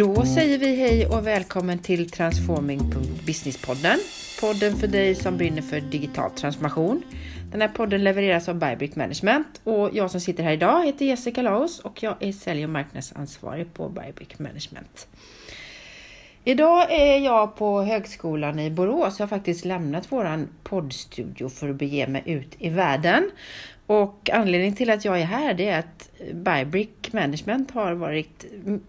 Då 0.00 0.24
säger 0.24 0.58
vi 0.58 0.76
hej 0.76 1.06
och 1.06 1.26
välkommen 1.26 1.78
till 1.78 2.10
Transforming.businesspodden. 2.10 3.98
Podden 4.40 4.76
för 4.76 4.86
dig 4.86 5.14
som 5.14 5.36
brinner 5.36 5.62
för 5.62 5.80
digital 5.80 6.30
transformation. 6.30 7.02
Den 7.50 7.60
här 7.60 7.68
podden 7.68 8.04
levereras 8.04 8.48
av 8.48 8.54
Bybrick 8.54 8.96
Management 8.96 9.60
och 9.64 9.90
jag 9.92 10.10
som 10.10 10.20
sitter 10.20 10.42
här 10.42 10.52
idag 10.52 10.86
heter 10.86 11.04
Jessica 11.04 11.42
Laos 11.42 11.80
och 11.80 12.02
jag 12.02 12.16
är 12.20 12.32
sälj 12.32 12.64
och 12.64 12.70
marknadsansvarig 12.70 13.74
på 13.74 13.88
Bybrick 13.88 14.38
Management. 14.38 15.08
Idag 16.44 16.92
är 16.92 17.18
jag 17.18 17.56
på 17.56 17.82
Högskolan 17.82 18.58
i 18.58 18.70
Borås. 18.70 19.18
Jag 19.18 19.26
har 19.26 19.36
faktiskt 19.36 19.64
lämnat 19.64 20.12
våran 20.12 20.48
poddstudio 20.62 21.48
för 21.48 21.68
att 21.68 21.76
bege 21.76 22.06
mig 22.06 22.22
ut 22.26 22.56
i 22.58 22.68
världen. 22.68 23.30
Och 23.90 24.30
anledningen 24.32 24.74
till 24.76 24.90
att 24.90 25.04
jag 25.04 25.20
är 25.20 25.24
här 25.24 25.54
det 25.54 25.68
är 25.68 25.78
att 25.78 26.10
Bybrick 26.32 27.12
Management 27.12 27.70
har 27.70 27.92
varit 27.92 28.44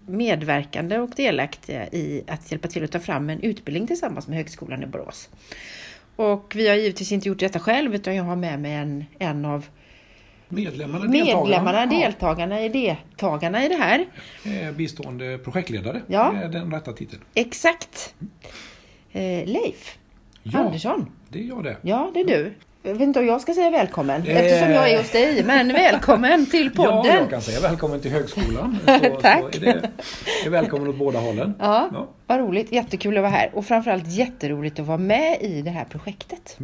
medverkande 0.05 0.97
och 0.99 1.09
delaktiga 1.15 1.87
i 1.87 2.23
att 2.27 2.51
hjälpa 2.51 2.67
till 2.67 2.83
att 2.83 2.91
ta 2.91 2.99
fram 2.99 3.29
en 3.29 3.39
utbildning 3.41 3.87
tillsammans 3.87 4.27
med 4.27 4.37
Högskolan 4.37 4.83
i 4.83 4.85
Borås. 4.85 5.29
Och 6.15 6.53
vi 6.55 6.67
har 6.67 6.75
givetvis 6.75 7.11
inte 7.11 7.27
gjort 7.29 7.39
detta 7.39 7.59
själv 7.59 7.95
utan 7.95 8.15
jag 8.15 8.23
har 8.23 8.35
med 8.35 8.59
mig 8.59 8.73
en, 8.73 9.05
en 9.19 9.45
av 9.45 9.65
Medlemmarna, 10.49 11.05
medlemmarna 11.05 11.85
deltagarna, 11.85 12.55
deltagarna 12.59 13.65
i 13.65 13.69
det 13.69 13.75
här. 13.75 14.05
Bistående 14.71 15.37
projektledare 15.37 16.01
Ja. 16.07 16.33
är 16.43 16.49
den 16.49 16.71
rätta 16.73 16.93
titeln. 16.93 17.21
Exakt. 17.33 18.15
Eh, 19.11 19.21
Leif 19.45 19.97
Ja. 20.43 20.59
Andersson. 20.59 21.11
Det 21.29 21.39
är 21.39 21.43
jag 21.43 21.63
det. 21.63 21.77
Ja, 21.81 22.11
det 22.13 22.19
är 22.19 22.25
du. 22.27 22.53
Jag 22.83 22.91
vet 22.93 23.01
inte 23.01 23.19
om 23.19 23.25
jag 23.25 23.41
ska 23.41 23.53
säga 23.53 23.69
välkommen 23.69 24.21
Eh. 24.27 24.37
eftersom 24.37 24.71
jag 24.71 24.91
är 24.91 24.97
hos 24.97 25.11
dig, 25.11 25.43
men 25.43 25.67
välkommen 25.67 26.45
till 26.45 26.71
Ja, 26.75 26.83
podden. 26.85 27.15
jag 27.15 27.29
kan 27.29 27.41
säga 27.41 27.59
välkommen 27.59 27.99
till 27.99 28.11
högskolan. 28.11 28.77
Så, 28.85 29.19
Tack. 29.21 29.41
Så 29.41 29.47
är 29.47 29.59
det 29.61 29.89
är 30.45 30.49
välkommen 30.49 30.87
åt 30.89 30.95
båda 30.95 31.19
hållen. 31.19 31.53
Ja, 31.59 31.89
Ja. 31.93 32.07
vad 32.27 32.39
roligt. 32.39 32.71
Jättekul 32.71 33.17
att 33.17 33.21
vara 33.21 33.31
här 33.31 33.49
och 33.53 33.65
framförallt 33.65 34.07
jätteroligt 34.07 34.79
att 34.79 34.85
vara 34.85 34.97
med 34.97 35.37
i 35.41 35.61
det 35.61 35.69
här 35.69 35.85
projektet. 35.85 36.57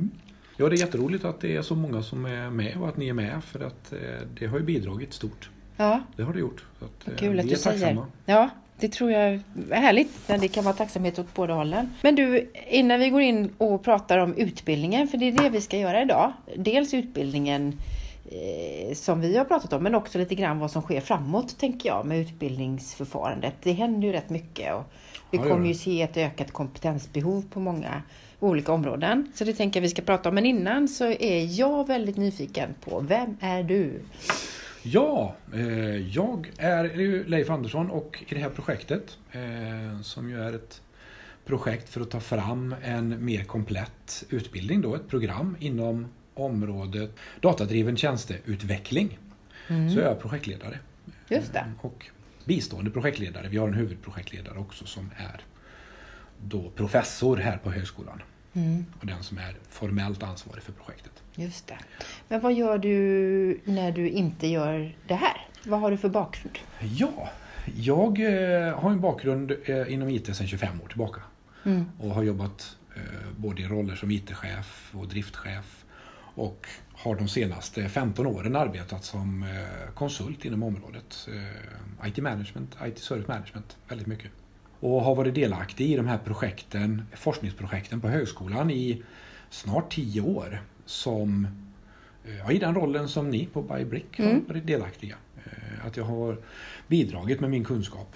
Ja, 0.58 0.70
det 0.70 0.76
är 0.76 0.80
jätteroligt 0.80 1.26
att 1.26 1.42
det 1.42 1.56
är 1.56 1.62
så 1.62 1.76
många 1.76 2.02
som 2.04 2.26
är 2.26 2.50
med 2.50 2.78
och 2.82 2.88
att 2.90 2.98
ni 2.98 3.10
är 3.10 3.14
med 3.14 3.42
för 3.44 3.60
att 3.60 3.94
eh, 3.94 4.00
det 4.40 4.46
har 4.48 4.58
ju 4.58 4.64
bidragit 4.64 5.14
stort. 5.14 5.50
Ja, 5.78 6.00
Det 6.16 6.24
har 6.24 6.34
det 6.34 6.40
gjort. 6.40 6.64
Så 6.80 6.86
att, 6.86 7.08
eh, 7.08 7.14
kul 7.20 7.40
att 7.40 7.50
du 7.50 7.56
säger. 7.56 7.80
tacksamma. 7.80 8.06
Ja, 8.26 8.50
det 8.80 8.90
tror 8.90 9.12
jag 9.12 9.22
är 9.22 9.42
härligt 9.72 10.28
när 10.28 10.38
det 10.38 10.48
kan 10.48 10.64
vara 10.64 10.76
tacksamhet 10.76 11.20
åt 11.20 11.34
båda 11.34 11.54
hållen. 11.54 11.94
Men 12.02 12.16
du, 12.16 12.52
innan 12.68 13.00
vi 13.00 13.10
går 13.10 13.22
in 13.22 13.54
och 13.58 13.84
pratar 13.84 14.18
om 14.18 14.34
utbildningen, 14.34 15.08
för 15.08 15.18
det 15.18 15.28
är 15.28 15.32
det 15.32 15.50
vi 15.50 15.62
ska 15.62 15.78
göra 15.78 16.02
idag. 16.02 16.34
Dels 16.56 16.94
utbildningen 16.94 17.80
eh, 18.26 18.96
som 18.96 19.22
vi 19.22 19.38
har 19.38 19.46
pratat 19.46 19.74
om, 19.74 19.84
men 19.84 19.96
också 19.96 20.18
lite 20.18 20.36
grann 20.36 20.60
vad 20.60 20.72
som 20.72 20.82
sker 20.82 21.02
framåt, 21.02 21.60
tänker 21.60 21.90
jag, 21.90 22.06
med 22.06 22.20
utbildningsförfarandet. 22.20 23.54
Det 23.64 23.72
händer 23.72 24.08
ju 24.08 24.14
rätt 24.14 24.30
mycket 24.30 24.74
och 24.74 24.84
vi 25.32 25.38
kommer 25.38 25.68
ju 25.68 25.74
se 25.74 26.02
ett 26.02 26.18
ökat 26.18 26.52
kompetensbehov 26.52 27.46
på 27.54 27.60
många 27.60 28.02
olika 28.40 28.72
områden. 28.72 29.32
Så 29.36 29.44
det 29.44 29.54
tänker 29.54 29.80
jag 29.80 29.82
vi 29.82 29.90
ska 29.90 30.02
prata 30.02 30.30
om. 30.30 30.36
Men 30.36 30.46
innan 30.46 30.88
så 30.88 31.06
är 31.06 31.60
jag 31.60 31.88
väldigt 31.88 32.18
nyfiken 32.18 32.76
på, 32.84 33.00
vem 33.00 33.38
är 33.42 33.64
du? 33.64 34.02
Ja, 34.92 35.36
eh, 35.54 36.16
jag 36.16 36.52
är 36.58 37.24
Leif 37.28 37.50
Andersson 37.50 37.90
och 37.90 38.24
i 38.28 38.34
det 38.34 38.40
här 38.40 38.50
projektet 38.50 39.18
eh, 39.32 40.02
som 40.02 40.30
ju 40.30 40.42
är 40.42 40.54
ett 40.54 40.82
projekt 41.46 41.90
för 41.90 42.02
att 42.02 42.12
ta 42.12 42.20
fram 42.20 42.76
en 42.84 43.26
mer 43.26 43.44
komplett 43.44 44.24
utbildning 44.30 44.82
då, 44.82 44.96
ett 44.96 45.08
program 45.08 45.58
inom 45.60 46.08
området 46.34 47.12
datadriven 47.40 47.98
tjänsteutveckling. 47.98 49.20
Så 49.68 50.00
är 50.00 50.04
jag 50.04 50.20
projektledare 50.20 50.80
Just 51.30 51.54
det. 51.54 51.66
och 51.82 52.06
bistående 52.46 52.92
projektledare. 52.92 53.48
Vi 53.48 53.58
har 53.58 53.68
en 53.68 53.74
huvudprojektledare 53.74 54.60
också 54.60 54.86
som 54.86 55.12
är 55.18 55.42
då 56.42 56.72
professor 56.76 57.38
här 57.38 57.58
på 57.58 57.72
högskolan 57.72 58.22
Mm, 58.58 58.86
och 59.00 59.06
den 59.06 59.24
som 59.24 59.38
är 59.38 59.56
formellt 59.70 60.24
ansvarig 60.24 60.64
för 60.64 60.72
projektet. 60.72 61.24
just 61.36 61.68
det. 61.68 61.78
Men 62.28 62.42
vad 62.42 62.54
gör 62.54 62.78
du 62.78 63.60
när 63.66 63.92
du 63.92 64.10
inte 64.10 64.48
gör 64.48 64.96
det 65.08 65.16
här? 65.16 65.48
Vad 65.66 65.80
har 65.80 65.92
du 65.92 65.98
för 65.98 66.10
bakgrund? 66.10 66.58
Ja, 66.80 67.30
jag 67.76 68.20
eh, 68.20 68.80
har 68.80 68.92
en 68.92 69.02
bakgrund 69.02 69.52
eh, 69.66 69.94
inom 69.94 70.10
IT 70.10 70.36
sedan 70.36 70.48
25 70.48 70.82
år 70.82 70.88
tillbaka. 70.88 71.22
Mm. 71.64 71.86
Och 72.00 72.10
har 72.10 72.24
jobbat 72.24 72.78
eh, 72.96 73.02
både 73.38 73.62
i 73.62 73.68
roller 73.68 73.96
som 73.96 74.12
IT-chef 74.12 74.92
och 74.96 75.08
driftchef. 75.08 75.86
Och 76.36 76.68
har 76.94 77.16
de 77.16 77.28
senaste 77.28 77.90
15 77.90 78.28
åren 78.28 78.56
arbetat 78.56 79.04
som 79.04 79.46
konsult 79.94 80.46
inom 80.46 80.64
området. 80.64 81.28
IT 82.06 82.18
management, 82.18 82.78
IT 82.86 83.00
service 83.00 83.28
management, 83.28 83.78
väldigt 83.88 84.08
mycket. 84.08 84.32
Och 84.80 85.02
har 85.04 85.16
varit 85.16 85.36
delaktig 85.36 85.92
i 85.92 85.96
de 85.96 86.08
här 86.08 86.18
projekten, 86.18 87.02
forskningsprojekten 87.16 88.02
på 88.02 88.08
högskolan 88.08 88.72
i 88.72 89.04
snart 89.50 89.94
10 89.94 90.22
år. 90.22 90.62
Som, 90.86 91.48
eh, 92.26 92.38
ja, 92.38 92.52
I 92.52 92.58
den 92.60 92.76
rollen 92.76 93.08
som 93.10 93.30
ni 93.30 93.46
på 93.46 93.62
Bybrick 93.62 94.18
har 94.18 94.26
Mm. 94.26 94.46
varit 94.48 94.68
delaktiga. 94.68 95.16
Eh, 95.46 95.86
Att 95.88 95.98
jag 95.98 96.04
har 96.04 96.38
bidragit 96.88 97.40
med 97.40 97.50
min 97.50 97.64
kunskap. 97.64 98.16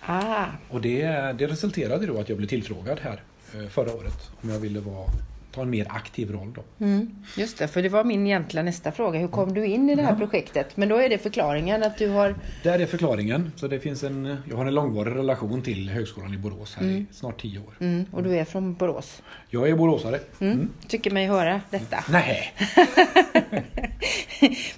Ah, 0.00 0.46
Och 0.70 0.80
det, 0.80 1.02
det 1.38 1.46
resulterade 1.46 2.06
då 2.06 2.18
att 2.20 2.28
jag 2.28 2.38
blev 2.38 2.48
tillfrågad 2.48 3.00
här 3.00 3.22
eh, 3.54 3.68
förra 3.68 3.92
året 3.94 4.30
om 4.42 4.50
jag 4.50 4.58
ville 4.58 4.80
vara, 4.80 5.10
ta 5.56 5.62
en 5.62 5.70
mer 5.70 5.86
aktiv 5.90 6.30
roll 6.32 6.52
då. 6.54 6.84
mm, 6.84 7.10
just 7.36 7.58
det, 7.58 7.68
för 7.68 7.82
det 7.82 7.88
var 7.88 8.04
min 8.04 8.26
egentliga 8.26 8.62
nästa 8.62 8.92
fråga. 8.92 9.18
Hur 9.18 9.28
kom 9.28 9.54
du 9.54 9.66
in 9.66 9.90
i 9.90 9.94
det 9.94 10.02
här 10.02 10.12
Ja. 10.12 10.16
projektet? 10.18 10.76
Men 10.76 10.88
då 10.88 10.96
är 10.96 11.08
det 11.08 11.18
förklaringen 11.18 11.82
att 11.82 11.98
du 11.98 12.08
har... 12.08 12.34
Där 12.62 12.78
är 12.78 12.86
förklaringen. 12.86 13.52
Så 13.56 13.68
det 13.68 13.80
finns 13.80 14.02
en, 14.04 14.36
jag 14.50 14.56
har 14.56 14.66
en 14.66 14.74
långvarig 14.74 15.14
relation 15.14 15.62
till 15.62 15.90
Högskolan 15.90 16.34
i 16.34 16.38
Borås 16.38 16.74
här 16.74 16.86
i 16.86 17.06
snart 17.12 17.42
10 17.42 17.58
år. 17.58 17.74
Mm, 17.80 18.04
och 18.12 18.22
du 18.22 18.38
är 18.38 18.44
från 18.44 18.74
Borås. 18.74 19.22
Jag 19.48 19.68
är 19.68 19.74
boråsare. 19.74 20.20
Mm. 20.40 20.68
Tycker 20.88 21.10
mig 21.10 21.26
höra 21.26 21.60
detta. 21.70 22.04
Nej, 22.10 22.52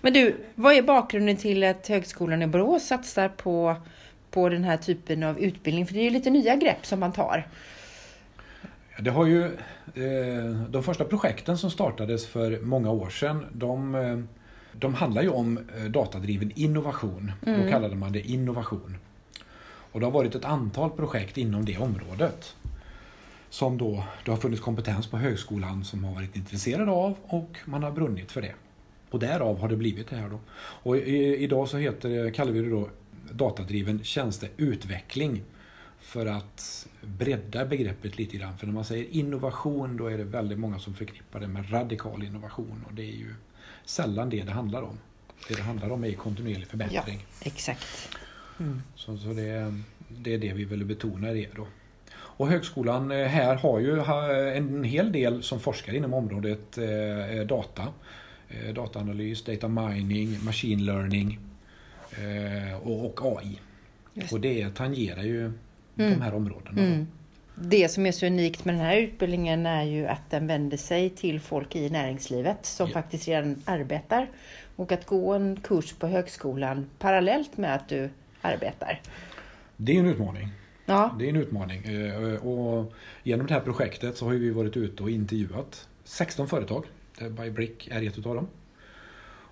Men 0.01 0.13
du, 0.13 0.37
vad 0.55 0.75
är 0.75 0.83
bakgrunden 0.83 1.37
till 1.37 1.65
att 1.65 1.89
Högskolan 1.89 2.43
i 2.43 2.47
Borås 2.47 2.87
satsar 2.87 3.29
på, 3.29 3.77
på 4.31 4.49
den 4.49 4.65
här 4.65 4.77
typen 4.77 5.23
av 5.23 5.39
utbildning? 5.41 5.87
För 5.87 5.95
det 5.95 6.01
är 6.01 6.05
ju 6.05 6.11
lite 6.11 6.31
nya 6.31 6.57
grepp 6.57 6.87
som 6.87 7.01
man 7.01 7.13
tar. 7.13 7.47
Det 9.01 9.11
har 9.11 9.27
ju 9.27 9.45
eh, 9.95 10.63
de 10.69 10.83
första 10.83 11.05
projekten 11.05 11.59
som 11.59 11.71
startades 11.71 12.27
för 12.27 12.61
många 12.61 12.91
år 12.91 13.11
sedan. 13.11 13.47
De, 13.53 13.95
eh, 13.95 14.19
de 14.73 14.95
handlar 14.95 15.23
ju 15.23 15.29
om 15.29 15.59
eh, 15.77 15.85
datadriven 15.85 16.53
innovation. 16.55 17.33
Då 17.41 17.71
kallade 17.71 17.97
man 17.97 18.13
det 18.13 18.21
innovation. 18.21 18.97
Och 19.93 20.01
det 20.01 20.07
har 20.07 20.11
varit 20.11 20.35
ett 20.35 20.45
antal 20.45 20.91
projekt 20.91 21.39
inom 21.39 21.65
det 21.65 21.79
området. 21.79 22.57
Som 23.51 23.79
då 23.79 24.05
det 24.25 24.31
har 24.31 24.39
funnits 24.39 24.63
kompetens 24.63 25.07
på 25.07 25.17
högskolan 25.17 25.85
som 25.85 26.05
har 26.05 26.15
varit 26.15 26.37
intresserade 26.37 26.91
av 26.91 27.17
och 27.23 27.59
man 27.65 27.83
har 27.83 27.91
brunnit 27.91 28.33
för 28.33 28.43
det. 28.43 28.55
Och 29.11 29.19
därav 29.19 29.61
har 29.61 29.69
det 29.69 29.77
blivit 29.77 30.11
det 30.11 30.17
här 30.17 30.29
då. 30.29 30.39
Och 30.57 30.97
i, 30.97 31.37
idag 31.37 31.69
så 31.69 31.77
heter 31.77 32.31
kallar 32.31 32.53
vi 32.53 32.63
det 32.63 32.71
då 32.71 32.89
datadriven 33.31 34.05
tjänsteutveckling. 34.05 35.43
För 36.09 36.27
att 36.27 36.87
bredda 37.03 37.65
begreppet 37.65 38.19
lite 38.19 38.37
grann. 38.37 38.59
För 38.59 38.67
när 38.67 38.75
man 38.75 38.85
säger 38.85 39.07
innovation 39.11 39.97
då 39.97 40.07
är 40.07 40.19
det 40.19 40.25
väldigt 40.25 40.59
många 40.59 40.79
som 40.79 40.95
förknippar 40.95 41.41
det 41.41 41.49
med 41.49 41.73
radikal 41.73 42.23
innovation. 42.25 42.85
Och 42.89 42.95
det 42.95 43.03
är 43.03 43.17
ju 43.17 43.35
sällan 43.85 44.31
det 44.31 44.43
det 44.43 44.53
handlar 44.53 44.83
om. 44.83 44.99
Det 45.49 45.55
det 45.55 45.63
handlar 45.63 45.91
om 45.91 46.05
är 46.05 46.13
kontinuerlig 46.13 46.63
Ja, 46.67 46.71
förbättring. 46.71 47.25
exakt. 47.43 48.09
Så, 48.95 49.17
så 49.19 49.29
det, 49.33 49.43
är- 49.49 49.83
det 50.09 50.35
är 50.35 50.39
det 50.39 50.53
vi 50.53 50.65
vill 50.65 50.85
betona 50.85 51.31
i 51.33 51.35
det 51.41 51.49
då. 51.57 51.67
Och 52.15 52.49
högskolan 52.49 53.11
eh, 53.11 53.27
här 53.27 53.57
har 53.57 53.79
ju 53.79 54.01
en 54.57 54.85
hel 54.85 55.13
del 55.13 55.43
som 55.43 55.61
forskar 55.61 55.93
inom 55.95 56.15
området 56.15 56.79
eh, 56.79 57.47
data. 57.47 57.89
Eh, 58.49 58.75
dataanalys, 58.75 59.45
data 59.45 59.69
mining, 59.69 60.45
machine 60.45 60.85
learning 60.85 61.39
och, 62.83 63.05
och 63.07 63.39
AI. 63.39 63.61
Just. 64.15 64.33
Och 64.33 64.41
det 64.41 64.71
tangerar 64.75 65.23
ju 65.23 65.53
de 66.05 66.21
här 66.21 66.35
områdena. 66.35 66.81
Mm. 66.83 67.07
Det 67.55 67.89
som 67.89 68.07
är 68.07 68.13
så 68.13 68.27
unikt 68.27 68.65
med 68.65 68.75
den 68.75 68.83
här 68.83 68.97
utbildningen 68.97 69.67
är 69.67 69.83
ju 69.85 70.07
att 70.07 70.31
den 70.31 70.47
vänder 70.47 70.77
sig 70.77 71.11
till 71.11 71.41
folk 71.41 71.77
i 71.77 71.91
näringslivet 71.91 72.67
som 72.67 72.87
Ja. 72.89 72.93
faktiskt 72.93 73.29
redan 73.29 73.63
arbetar. 73.65 74.27
Och 74.77 74.93
att 74.93 75.07
gå 75.07 75.33
en 75.33 75.61
kurs 75.63 75.93
på 75.93 76.07
högskolan 76.07 76.87
parallellt 76.99 77.57
med 77.57 77.75
att 77.75 77.89
du 77.89 78.11
arbetar. 78.41 79.01
Det 79.77 79.97
är 79.97 80.01
en 80.01 80.07
utmaning. 80.07 80.49
Ja, 80.87 81.15
Det 81.19 81.25
är 81.25 81.29
en 81.29 81.37
utmaning. 81.37 81.85
Eh, 81.85 82.35
Och 82.47 82.93
genom 83.23 83.47
det 83.47 83.55
här 83.55 83.61
projektet 83.61 84.17
så 84.17 84.25
har 84.25 84.33
vi 84.33 84.51
varit 84.51 84.77
ute 84.77 85.03
och 85.03 85.11
intervjuat 85.11 85.89
16 86.05 86.49
företag. 86.49 86.85
där 87.19 87.31
Bybrick 87.31 87.89
är 87.93 88.07
ett 88.07 88.19
utav 88.19 88.35
dem. 88.35 88.49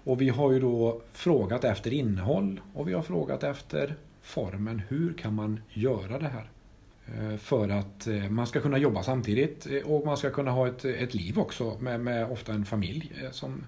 Och 0.05 0.21
vi 0.21 0.29
har 0.29 0.53
ju 0.53 0.61
då 0.61 1.01
frågat 1.13 1.65
efter 1.65 1.93
innehåll 1.93 2.61
och 2.75 2.89
vi 2.89 2.93
har 2.93 3.03
frågat 3.03 3.43
efter 3.43 3.95
formen. 4.27 4.83
Hur 4.89 5.13
kan 5.13 5.35
man 5.35 5.61
göra 5.73 6.19
det 6.19 6.29
här? 6.29 6.51
Eh, 7.07 7.37
För 7.37 7.69
att 7.69 8.07
eh, 8.07 8.29
man 8.29 8.47
ska 8.47 8.61
kunna 8.61 8.79
jobba 8.79 9.03
samtidigt 9.03 9.67
eh, 9.67 9.93
och 9.93 10.07
man 10.07 10.17
ska 10.17 10.31
kunna 10.31 10.51
ha 10.51 10.69
ett, 10.69 10.85
ett 10.85 11.15
liv 11.15 11.39
också 11.39 11.77
med, 11.81 12.01
med 12.01 12.31
ofta 12.31 12.53
en 12.53 12.65
familj 12.65 13.13
som 13.31 13.65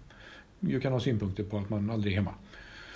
ju 0.60 0.80
kan 0.80 0.92
ha 0.92 1.00
synpunkter 1.00 1.44
på 1.44 1.58
att 1.58 1.70
man 1.70 1.90
aldrig 1.90 2.12
är 2.12 2.16
hemma. 2.16 2.34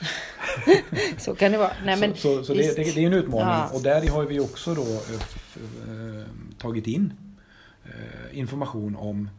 så 1.19 1.35
kan 1.35 1.53
det 1.53 1.59
vara. 1.59 1.73
Nej, 1.85 2.01
men 2.01 2.15
så 2.15 2.19
så, 2.39 2.45
så 2.45 2.55
det, 2.55 2.77
det, 2.77 2.95
det, 2.95 3.03
är 3.03 3.07
en 3.07 3.13
utmaning 3.13 3.49
Ja. 3.49 3.71
och 3.75 3.83
där 3.83 4.09
har 4.09 4.25
vi 4.25 4.41
också 4.41 4.75
då 4.75 4.83
eh, 4.83 6.27
tagit 6.59 6.87
in 6.87 7.13
eh, 7.85 8.39
information 8.39 8.97
om 8.97 9.31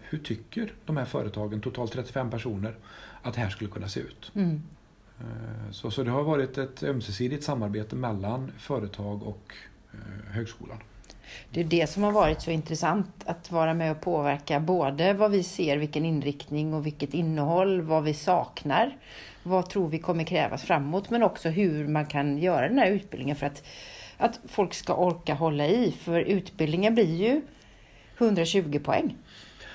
hur 0.00 0.18
tycker 0.18 0.72
de 0.86 0.96
här 0.96 1.04
företagen, 1.04 1.60
totalt 1.60 1.92
35 1.92 2.30
personer, 2.30 2.74
att 3.22 3.34
det 3.34 3.40
här 3.40 3.50
skulle 3.50 3.70
kunna 3.70 3.88
se 3.88 4.00
ut. 4.00 4.32
Mm. 4.34 4.62
Eh, 5.22 5.70
så, 5.70 5.90
så 5.90 6.02
det 6.02 6.10
har 6.10 6.22
varit 6.22 6.58
ett 6.58 6.82
ömsesidigt 6.82 7.44
samarbete 7.44 7.96
mellan 7.96 8.52
företag 8.58 9.22
och 9.22 9.54
eh, 9.92 10.32
högskolan. 10.34 10.78
Det 11.50 11.60
är 11.60 11.64
det 11.64 11.90
som 11.90 12.02
har 12.02 12.12
varit 12.12 12.42
så 12.42 12.50
intressant 12.50 13.06
att 13.24 13.50
vara 13.50 13.74
med 13.74 13.90
och 13.90 14.00
påverka 14.00 14.60
både 14.60 15.12
vad 15.12 15.30
vi 15.30 15.42
ser, 15.42 15.76
vilken 15.76 16.04
inriktning 16.04 16.74
och 16.74 16.86
vilket 16.86 17.14
innehåll, 17.14 17.80
vad 17.80 18.04
vi 18.04 18.14
saknar, 18.14 18.96
vad 19.42 19.70
tror 19.70 19.88
vi 19.88 19.98
kommer 19.98 20.24
krävas 20.24 20.62
framåt, 20.62 21.10
men 21.10 21.22
också 21.22 21.48
hur 21.48 21.88
man 21.88 22.06
kan 22.06 22.38
göra 22.38 22.68
den 22.68 22.78
här 22.78 22.90
utbildningen 22.90 23.36
för 23.36 23.46
att, 23.46 23.64
att 24.16 24.40
folk 24.48 24.74
ska 24.74 24.94
orka 24.94 25.34
hålla 25.34 25.66
i. 25.66 25.92
För 25.92 26.20
utbildningen 26.20 26.94
blir 26.94 27.14
ju 27.14 27.42
120 28.18 28.80
poäng. 28.84 29.16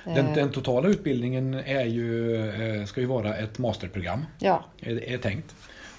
Den, 0.04 0.26
Eh, 0.26 0.34
den 0.34 0.50
totala 0.50 0.88
utbildningen 0.88 1.54
är 1.54 1.84
ju, 1.84 2.36
eh, 2.80 2.84
ska 2.84 3.00
ju 3.00 3.06
vara 3.06 3.36
ett 3.36 3.58
masterprogram, 3.58 4.24
Ja, 4.38 4.64
är, 4.80 5.04
är 5.04 5.18
tänkt. 5.18 5.54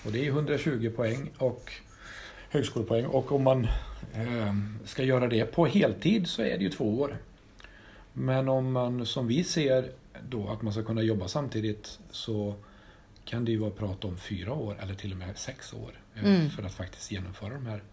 Och 0.05 0.11
det 0.11 0.19
är 0.27 0.29
120 0.31 0.91
poäng 0.95 1.29
och 1.37 1.71
högskolepoäng. 2.49 3.05
Och 3.05 3.31
om 3.31 3.43
man 3.43 3.67
eh, 4.13 4.55
ska 4.85 5.03
göra 5.03 5.27
det 5.27 5.45
på 5.45 5.65
heltid 5.65 6.27
så 6.27 6.41
är 6.41 6.57
det 6.57 6.63
ju 6.63 6.69
två 6.69 6.99
år. 6.99 7.17
Men 8.13 8.49
om 8.49 8.71
man 8.71 9.05
som 9.05 9.27
vi 9.27 9.43
ser 9.43 9.89
då 10.29 10.49
att 10.49 10.61
man 10.61 10.73
ska 10.73 10.83
kunna 10.83 11.01
jobba 11.01 11.27
samtidigt 11.27 11.99
så 12.11 12.55
kan 13.25 13.45
det 13.45 13.51
ju 13.51 13.57
vara 13.57 13.71
prat 13.71 14.05
om 14.05 14.17
fyra 14.17 14.53
år 14.53 14.77
eller 14.81 14.93
till 14.93 15.11
och 15.11 15.17
med 15.17 15.37
sex 15.37 15.73
år 15.73 15.91
eh, 16.15 16.23
Mm. 16.25 16.49
för 16.49 16.63
att 16.63 16.73
faktiskt 16.73 17.11
genomföra 17.11 17.53
de 17.53 17.65
här 17.65 17.83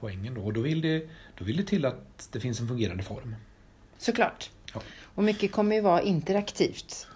poängen. 0.00 0.34
Då. 0.34 0.40
Och 0.44 0.52
då 0.52 0.60
vill, 0.60 0.80
det, 0.80 1.08
då 1.38 1.44
vill 1.44 1.56
det 1.56 1.62
till 1.64 1.84
att 1.84 2.28
det 2.32 2.40
finns 2.40 2.60
en 2.60 2.68
fungerande 2.68 3.02
form. 3.02 3.34
såklart. 3.98 4.50
Ja. 4.74 4.80
Och 5.14 5.24
mycket 5.24 5.52
kommer 5.52 5.76
ju 5.76 5.80
vara 5.82 6.02
interaktivt. 6.02 7.06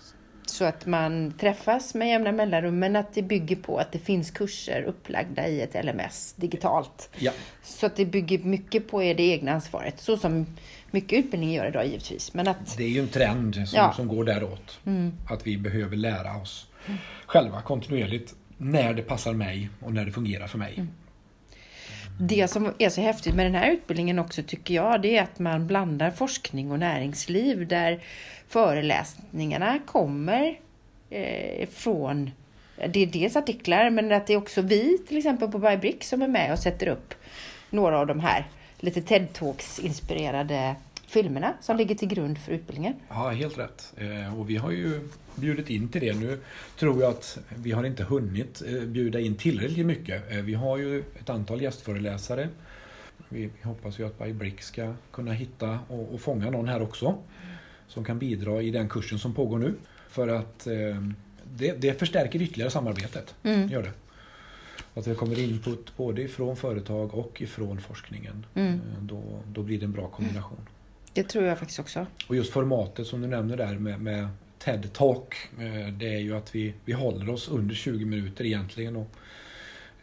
Så 0.46 0.64
att 0.64 0.86
man 0.86 1.32
träffas 1.40 1.94
med 1.94 2.08
jämna 2.08 2.32
mellanrum, 2.32 2.78
men 2.78 2.96
att 2.96 3.14
det 3.14 3.22
bygger 3.22 3.56
på 3.56 3.78
att 3.78 3.92
det 3.92 3.98
finns 3.98 4.30
kurser 4.30 4.82
upplagda 4.82 5.48
i 5.48 5.60
ett 5.60 5.84
LMS 5.84 6.32
digitalt. 6.36 7.10
Ja, 7.18 7.32
Så 7.62 7.86
att 7.86 7.96
det 7.96 8.04
bygger 8.04 8.38
mycket 8.38 8.88
på 8.90 9.00
det 9.00 9.20
egna 9.22 9.52
ansvaret, 9.52 10.00
så 10.00 10.16
som 10.16 10.46
mycket 10.90 11.18
utbildning 11.24 11.52
gör 11.52 11.66
idag 11.68 11.86
givetvis. 11.86 12.34
Men 12.34 12.48
att, 12.48 12.76
det 12.76 12.84
är 12.84 12.88
ju 12.88 13.00
en 13.00 13.08
trend 13.08 13.54
som, 13.54 13.64
Ja. 13.78 13.92
som 13.92 14.08
går 14.08 14.24
däråt. 14.24 14.80
mm, 14.86 15.12
Att 15.30 15.46
vi 15.46 15.58
behöver 15.58 15.96
lära 15.96 16.36
oss 16.36 16.66
själva 17.26 17.62
kontinuerligt 17.62 18.34
när 18.56 18.94
det 18.94 19.02
passar 19.02 19.32
mig 19.32 19.70
och 19.80 19.94
när 19.94 20.04
det 20.04 20.12
fungerar 20.12 20.46
för 20.46 20.58
mig. 20.58 20.74
Mm 20.76 20.88
det 22.18 22.48
som 22.48 22.72
är 22.78 22.88
så 22.88 23.00
häftigt 23.00 23.34
med 23.34 23.46
den 23.46 23.54
här 23.54 23.70
utbildningen 23.70 24.18
också 24.18 24.42
tycker 24.42 24.74
jag, 24.74 25.02
det 25.02 25.16
är 25.16 25.22
att 25.22 25.38
man 25.38 25.66
blandar 25.66 26.10
forskning 26.10 26.70
och 26.70 26.78
näringsliv 26.78 27.68
där 27.68 28.00
föreläsningarna 28.48 29.78
kommer 29.86 30.58
eh, 31.10 31.68
från 31.68 32.30
det 32.88 33.02
är 33.02 33.06
dels 33.06 33.36
artiklar 33.36 33.90
men 33.90 34.12
att 34.12 34.26
det 34.26 34.32
är 34.32 34.36
också 34.36 34.62
vi 34.62 34.98
till 34.98 35.18
exempel 35.18 35.50
på 35.50 35.58
Bybrick 35.58 36.04
som 36.04 36.22
är 36.22 36.28
med 36.28 36.52
och 36.52 36.58
sätter 36.58 36.88
upp 36.88 37.14
några 37.70 37.98
av 37.98 38.06
de 38.06 38.20
här 38.20 38.46
lite 38.76 39.00
TED-talks 39.00 39.84
inspirerade 39.84 40.74
filmerna 41.06 41.54
som 41.60 41.76
ligger 41.76 41.94
till 41.94 42.08
grund 42.08 42.38
för 42.38 42.52
utbildningen. 42.52 42.94
Ja, 43.08 43.28
helt 43.28 43.58
rätt. 43.58 43.92
Eh, 43.96 44.40
och 44.40 44.50
vi 44.50 44.56
har 44.56 44.70
ju 44.70 45.08
bjudit 45.38 45.70
in 45.70 45.88
till 45.88 46.00
det. 46.00 46.14
Nu 46.14 46.38
tror 46.78 47.02
jag 47.02 47.10
att 47.10 47.38
vi 47.56 47.72
har 47.72 47.84
inte 47.84 48.04
hunnit 48.04 48.62
eh, 48.66 48.80
bjuda 48.82 49.20
in 49.20 49.34
tillräckligt 49.34 49.86
mycket. 49.86 50.32
Eh, 50.32 50.38
Vi 50.38 50.54
har 50.54 50.76
ju 50.78 51.00
ett 51.20 51.30
antal 51.30 51.62
gästföreläsare. 51.62 52.48
Vi 53.28 53.50
hoppas 53.62 53.98
ju 53.98 54.06
att 54.06 54.18
By 54.18 54.32
Brick 54.32 54.62
ska 54.62 54.94
kunna 55.12 55.32
hitta 55.32 55.78
och, 55.88 56.14
och 56.14 56.20
fånga 56.20 56.50
någon 56.50 56.68
här 56.68 56.82
också. 56.82 57.18
Som 57.88 58.04
kan 58.04 58.18
bidra 58.18 58.62
i 58.62 58.70
den 58.70 58.88
kursen 58.88 59.18
som 59.18 59.34
pågår 59.34 59.58
nu. 59.58 59.74
För 60.08 60.28
att 60.28 60.66
eh, 60.66 60.74
det, 61.56 61.72
det 61.80 61.98
förstärker 61.98 62.42
ytterligare 62.42 62.70
samarbetet. 62.70 63.34
Mm. 63.42 63.68
Gör 63.68 63.82
det. 63.82 63.92
Att 64.94 65.04
det 65.04 65.14
kommer 65.14 65.38
input 65.38 65.96
både 65.96 66.22
ifrån 66.22 66.56
företag 66.56 67.14
och 67.14 67.42
ifrån 67.42 67.80
forskningen. 67.80 68.46
Mm. 68.54 68.80
Då, 69.00 69.22
då 69.46 69.62
blir 69.62 69.78
det 69.78 69.84
en 69.84 69.92
bra 69.92 70.08
kombination. 70.08 70.58
Det 71.12 71.22
tror 71.22 71.44
jag 71.44 71.58
faktiskt 71.58 71.80
också. 71.80 72.06
Och 72.28 72.36
just 72.36 72.52
formatet 72.52 73.06
som 73.06 73.20
du 73.20 73.26
nämner 73.28 73.56
där 73.56 73.78
med, 73.78 74.00
med 74.00 74.28
TED 74.58 74.92
Talk. 74.92 75.34
eh, 75.58 75.88
Det 75.92 76.14
är 76.14 76.18
ju 76.18 76.36
att 76.36 76.54
vi, 76.54 76.74
vi 76.84 76.92
håller 76.92 77.30
oss 77.30 77.48
under 77.48 77.74
20 77.74 78.04
minuter 78.04 78.44
egentligen. 78.46 78.96
Och, 78.96 79.08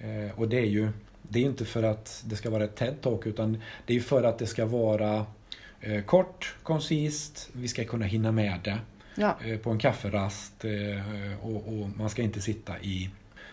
eh, 0.06 0.40
och 0.40 0.50
det 0.50 0.58
är 0.60 0.66
ju 0.66 0.90
det 1.22 1.40
är 1.40 1.44
inte 1.44 1.66
för 1.66 1.84
att 1.84 2.24
det 2.26 2.36
ska 2.36 2.50
vara 2.50 2.64
ett 2.64 2.76
TED 2.76 3.02
Talk 3.02 3.26
utan 3.26 3.62
det 3.86 3.96
är 3.96 4.00
för 4.00 4.24
att 4.24 4.40
det 4.40 4.48
ska 4.48 4.66
vara 4.66 5.26
eh, 5.82 6.02
kort, 6.04 6.56
koncist, 6.64 7.50
vi 7.54 7.68
ska 7.68 7.84
kunna 7.84 8.06
hinna 8.06 8.32
med 8.32 8.60
det 8.64 8.78
Ja, 9.18 9.38
på 9.64 9.70
en 9.72 9.80
kafferast 9.80 10.66
och, 11.42 11.68
och 11.68 11.90
man 11.98 12.10
ska 12.10 12.22
inte 12.22 12.42
sitta 12.42 12.80
i 12.82 13.10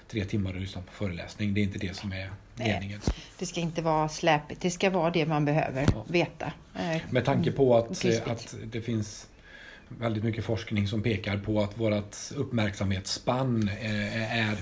tre 0.08 0.24
timmar 0.24 0.54
och 0.54 0.60
lyssna 0.60 0.82
på 0.82 0.92
föreläsning. 0.92 1.54
Det 1.54 1.60
är 1.60 1.62
inte 1.62 1.78
det 1.78 1.96
som 1.96 2.12
är 2.12 2.16
Nej. 2.56 2.68
meningen. 2.74 3.00
det 3.38 3.46
ska 3.46 3.60
inte 3.60 3.82
vara 3.82 4.08
släpigt, 4.08 4.60
det 4.60 4.70
ska 4.70 4.90
vara 4.90 5.10
det 5.10 5.26
man 5.26 5.44
behöver 5.44 5.86
Ja. 5.92 6.04
veta. 6.08 6.52
Med 7.10 7.24
tanke 7.24 7.52
på 7.52 7.76
att, 7.76 8.04
att 8.26 8.54
det 8.72 8.80
finns 8.80 9.28
väldigt 10.00 10.24
mycket 10.24 10.44
forskning 10.44 10.88
som 10.88 11.02
pekar 11.02 11.38
på 11.38 11.60
att 11.60 11.78
vårt 11.78 12.16
uppmärksamhetsspann 12.36 13.68
eh, 13.68 14.48
är 14.50 14.56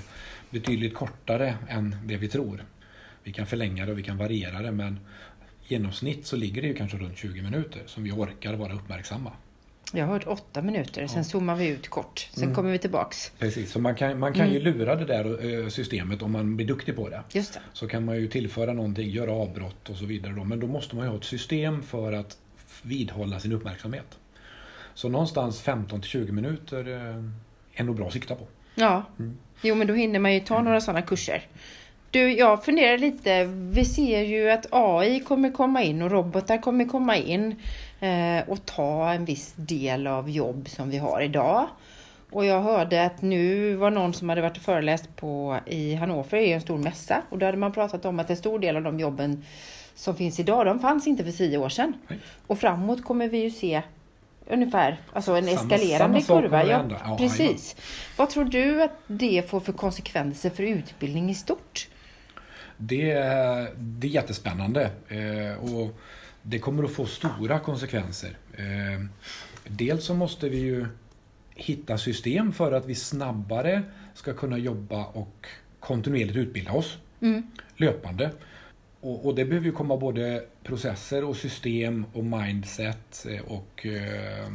betydligt 0.51 0.95
kortare 0.95 1.55
än 1.69 1.97
det 2.05 2.17
vi 2.17 2.29
tror. 2.29 2.65
Vi 3.25 3.33
kan 3.33 3.47
förlänga 3.47 3.87
det 3.87 3.93
och 3.93 3.99
vi 3.99 4.03
kan 4.03 4.17
variera 4.17 4.63
det 4.63 4.71
men 4.73 5.01
i 5.69 5.75
genomsnitt 5.75 6.27
så 6.27 6.37
ligger 6.37 6.63
det 6.63 6.69
ju 6.69 6.75
kanske 6.75 6.97
runt 6.99 7.19
20 7.19 7.43
minuter 7.43 7.83
som 7.87 8.03
vi 8.05 8.13
orkar 8.13 8.55
vara 8.55 8.73
uppmärksamma. 8.73 9.33
Jag 9.93 10.07
har 10.07 10.13
hört 10.13 10.27
åtta 10.27 10.63
minuter, 10.63 11.07
sen 11.07 11.17
Ja. 11.19 11.25
zoomar 11.25 11.57
vi 11.57 11.69
ut 11.69 11.89
kort. 11.89 12.29
Sen 12.33 12.43
Mm. 12.43 12.55
kommer 12.55 12.71
vi 12.73 12.79
tillbaks. 12.79 13.33
Precis, 13.39 13.73
så 13.73 13.79
man 13.81 13.95
kan, 13.95 14.19
man 14.19 14.33
kan 14.33 14.43
Mm. 14.43 14.55
ju 14.55 14.61
lura 14.61 14.97
det 14.97 15.05
där 15.05 15.63
eh, 15.63 15.69
systemet 15.69 16.23
om 16.23 16.33
man 16.33 16.57
blir 16.57 16.67
duktig 16.67 16.97
på 16.97 17.09
det. 17.09 17.23
Just 17.33 17.55
det. 17.55 17.61
Så 17.73 17.89
kan 17.89 18.05
man 18.05 18.17
ju 18.17 18.29
tillföra 18.29 18.73
någonting, 18.73 19.11
göra 19.11 19.33
avbrott 19.33 19.91
och 19.91 19.97
så 19.97 20.05
vidare. 20.07 20.33
Då. 20.33 20.45
Men 20.45 20.61
då 20.61 20.67
måste 20.67 20.97
man 20.97 21.05
ju 21.05 21.11
ha 21.11 21.19
ett 21.19 21.25
system 21.25 21.83
för 21.83 22.13
att 22.13 22.39
vidhålla 22.83 23.41
sin 23.41 23.53
uppmärksamhet. 23.53 24.19
Så 24.95 25.09
någonstans 25.09 25.61
15 25.61 26.01
till 26.01 26.11
20 26.11 26.33
minuter 26.33 26.89
eh, 26.89 27.25
är 27.81 27.85
nog 27.85 27.97
bra 27.97 28.07
att 28.07 28.13
sikta 28.13 28.35
på. 28.35 28.47
Ja. 28.75 29.03
Mm. 29.19 29.39
Jo, 29.63 29.75
men 29.75 29.87
då 29.87 29.95
hinner 29.95 30.19
man 30.19 30.35
ju 30.35 30.41
ta 30.41 30.63
några 30.63 30.81
sådana 30.81 31.03
kurser. 31.03 31.43
Du, 32.11 32.33
jag 32.33 32.65
funderar 32.65 32.99
lite. 32.99 33.45
Vi 33.45 33.85
ser 33.85 34.21
ju 34.23 34.51
att 34.51 34.67
AI 34.71 35.21
kommer 35.21 35.51
komma 35.51 35.83
in 35.83 36.03
och 36.03 36.11
robotar 36.11 36.59
kommer 36.59 36.85
komma 36.85 37.17
in 37.17 37.57
eh, 38.01 38.49
och 38.49 38.67
ta 38.67 39.13
en 39.13 39.25
viss 39.25 39.53
del 39.57 40.07
av 40.07 40.31
jobb 40.31 40.69
som 40.69 40.91
vi 40.91 40.99
har 40.99 41.21
idag. 41.21 41.69
Och 42.31 42.45
jag 42.45 42.63
hörde 42.63 43.05
att 43.05 43.23
nu 43.23 43.75
var 43.75 43.91
någon 43.91 44.15
som 44.15 44.29
hade 44.29 44.41
varit 44.41 44.57
och 44.57 44.63
föreläst 44.63 45.17
på 45.17 45.59
i 45.67 45.95
Hannover, 45.95 46.39
är 46.39 46.47
ju 46.47 46.53
en 46.53 46.61
stor 46.61 46.79
mässa, 46.79 47.23
och 47.29 47.39
då 47.39 47.47
hade 47.47 47.59
man 47.59 47.73
pratat 47.73 48.05
om 48.05 48.19
att 48.21 48.31
en 48.31 48.37
stor 48.37 48.59
del 48.59 48.77
av 48.77 48.83
de 48.83 49.01
jobben 49.01 49.45
som 49.95 50.17
finns 50.17 50.41
idag, 50.41 50.67
de 50.67 50.79
fanns 50.81 51.07
inte 51.07 51.25
för 51.25 51.33
tio 51.33 51.59
år 51.59 51.69
sedan. 51.69 51.93
Och 52.47 52.59
framåt 52.59 53.05
kommer 53.05 53.29
vi 53.29 53.39
ju 53.39 53.51
se 53.51 53.83
ungefär 54.47 55.01
alltså 55.13 55.33
en 55.37 55.45
Samma- 55.45 55.75
eskalerande 55.75 56.21
samma 56.21 56.41
kurva. 56.43 56.67
Ja. 56.67 56.85
Ja, 57.05 57.17
precis. 57.19 57.77
Vad 58.17 58.31
tror 58.31 58.45
du 58.45 58.83
att 58.83 58.99
det 59.07 59.51
får 59.51 59.61
för 59.61 59.73
konsekvenser 59.73 60.51
för 60.51 60.63
utbildning 60.63 61.31
i 61.31 61.35
stort? 61.35 61.89
Det, 62.77 63.11
är- 63.11 63.69
det 63.77 64.07
är 64.07 64.11
jättespännande 64.11 64.91
eh, 65.09 65.75
och 65.75 65.99
det 66.43 66.59
kommer 66.59 66.85
att 66.85 66.91
få 66.93 67.07
stora 67.07 67.59
konsekvenser. 67.59 68.37
Eh, 68.53 69.05
dels 69.69 70.05
så 70.05 70.15
måste 70.15 70.49
vi 70.49 70.59
ju 70.59 70.87
hitta 71.55 71.99
system 71.99 72.53
för 72.53 72.73
att 72.73 72.87
vi 72.87 72.95
snabbare 72.95 73.83
ska 74.15 74.33
kunna 74.35 74.59
jobba 74.59 75.05
och 75.05 75.47
kontinuerligt 75.81 76.37
utbilda 76.37 76.73
oss 76.73 76.99
Mm. 77.23 77.43
löpande. 77.77 78.31
Och, 79.01 79.27
och 79.27 79.35
det 79.35 79.45
behöver 79.45 79.67
ju 79.67 79.73
komma 79.73 79.97
både 79.97 80.45
processer 80.63 81.25
och 81.25 81.37
system 81.37 82.07
och 82.13 82.25
mindset 82.25 83.27
eh, 83.29 83.41
och 83.41 83.87
eh, 83.87 84.47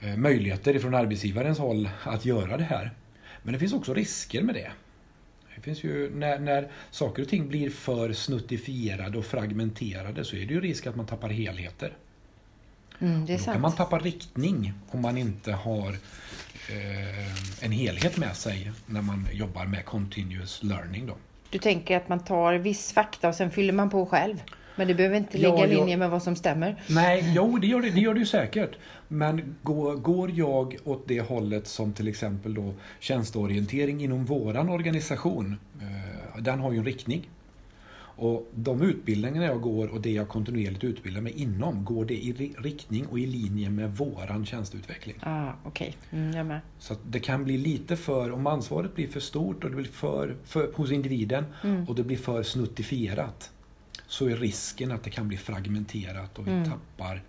eh, 0.00 0.16
möjligheter 0.16 0.76
ifrån 0.76 0.94
arbetsgivarens 0.94 1.58
håll 1.58 1.88
att 2.02 2.24
göra 2.24 2.56
det 2.56 2.64
här. 2.64 2.90
Men 3.42 3.52
det 3.52 3.58
finns 3.58 3.72
också 3.72 3.94
risker 3.94 4.42
med 4.42 4.54
det. 4.54 4.70
Det 5.54 5.62
finns 5.62 5.84
ju, 5.84 6.10
när, 6.16 6.38
när 6.38 6.68
saker 6.90 7.22
och 7.22 7.28
ting 7.28 7.48
blir 7.48 7.70
för 7.70 8.12
snuttifierade 8.12 9.18
och 9.18 9.26
fragmenterade 9.26 10.24
så 10.24 10.36
är 10.36 10.46
det 10.46 10.54
ju 10.54 10.60
risk 10.60 10.86
att 10.86 10.96
man 10.96 11.06
tappar 11.06 11.28
helheter. 11.28 11.96
Mm, 12.98 13.26
Då 13.26 13.38
sant. 13.38 13.44
kan 13.44 13.60
man 13.60 13.72
tappa 13.76 13.98
riktning 13.98 14.72
om 14.90 15.02
man 15.02 15.18
inte 15.18 15.52
har 15.52 15.88
eh, 16.70 17.64
en 17.64 17.72
helhet 17.72 18.16
med 18.16 18.36
sig 18.36 18.72
när 18.86 19.02
man 19.02 19.28
jobbar 19.32 19.66
med 19.66 19.84
continuous 19.84 20.62
learning. 20.62 21.06
Då. 21.06 21.16
Du 21.56 21.60
tänker 21.60 21.96
att 21.96 22.08
man 22.08 22.18
tar 22.24 22.54
viss 22.54 22.92
fakta 22.92 23.28
och 23.28 23.34
sen 23.34 23.50
fyller 23.50 23.72
man 23.72 23.90
på 23.90 24.06
själv? 24.06 24.42
Men 24.76 24.88
det 24.88 24.94
behöver 24.94 25.16
inte 25.16 25.38
Ja, 25.42 25.50
ligga 25.54 25.66
i 25.66 25.72
jag- 25.72 25.78
linje 25.80 25.96
med 25.96 26.10
vad 26.10 26.22
som 26.22 26.36
stämmer. 26.36 26.76
Nej, 26.88 27.32
jo 27.36 27.58
det 27.58 27.66
gör 27.66 27.80
det, 27.82 27.90
det 27.90 28.00
gör 28.00 28.14
det 28.14 28.20
ju 28.20 28.26
säkert. 28.26 28.70
Men 29.08 29.56
går, 29.62 29.94
går 29.94 30.30
jag 30.34 30.76
åt 30.84 31.08
det 31.08 31.20
hållet 31.20 31.66
som 31.66 31.92
till 31.92 32.08
exempel 32.08 32.54
då 32.54 32.74
tjänsteorientering 33.00 34.00
inom 34.04 34.24
våran 34.24 34.68
organisation, 34.68 35.56
eh, 35.80 36.42
den 36.42 36.58
har 36.60 36.72
ju 36.72 36.78
en 36.78 36.84
riktning. 36.84 37.28
Och 38.18 38.48
de 38.54 38.82
utbildningar 38.82 39.42
jag 39.42 39.60
går 39.60 39.88
och 39.88 40.00
det 40.00 40.10
jag 40.10 40.28
kontinuerligt 40.28 40.84
utbildar 40.84 41.20
mig 41.20 41.32
inom, 41.42 41.84
går 41.84 42.04
det 42.04 42.14
i 42.24 42.32
ri- 42.32 42.54
riktning 42.62 43.06
och 43.06 43.18
i 43.18 43.26
linje 43.26 43.70
med 43.70 43.96
våran 43.96 44.46
tjänsteutveckling. 44.46 45.16
Ah, 45.20 45.52
Okej, 45.64 45.96
mm, 46.10 46.36
jag 46.36 46.46
med. 46.46 46.60
Så 46.78 46.94
det 47.06 47.20
kan 47.20 47.44
bli 47.44 47.58
lite 47.58 47.96
för, 47.96 48.30
om 48.32 48.46
ansvaret 48.46 48.94
blir 48.94 49.08
för 49.08 49.20
stort 49.20 49.64
och 49.64 49.70
det 49.70 49.76
blir 49.76 49.86
för, 49.86 50.36
för 50.44 50.72
hos 50.74 50.90
individen 50.90 51.44
och 51.88 51.94
det 51.94 52.02
blir 52.02 52.16
för 52.16 52.42
snuttifierat 52.42 53.50
så 54.06 54.26
är 54.26 54.36
risken 54.36 54.92
att 54.92 55.02
det 55.04 55.10
kan 55.10 55.28
bli 55.28 55.36
fragmenterat 55.36 56.38
och 56.38 56.46
vi 56.48 56.64
tappar 56.64 57.22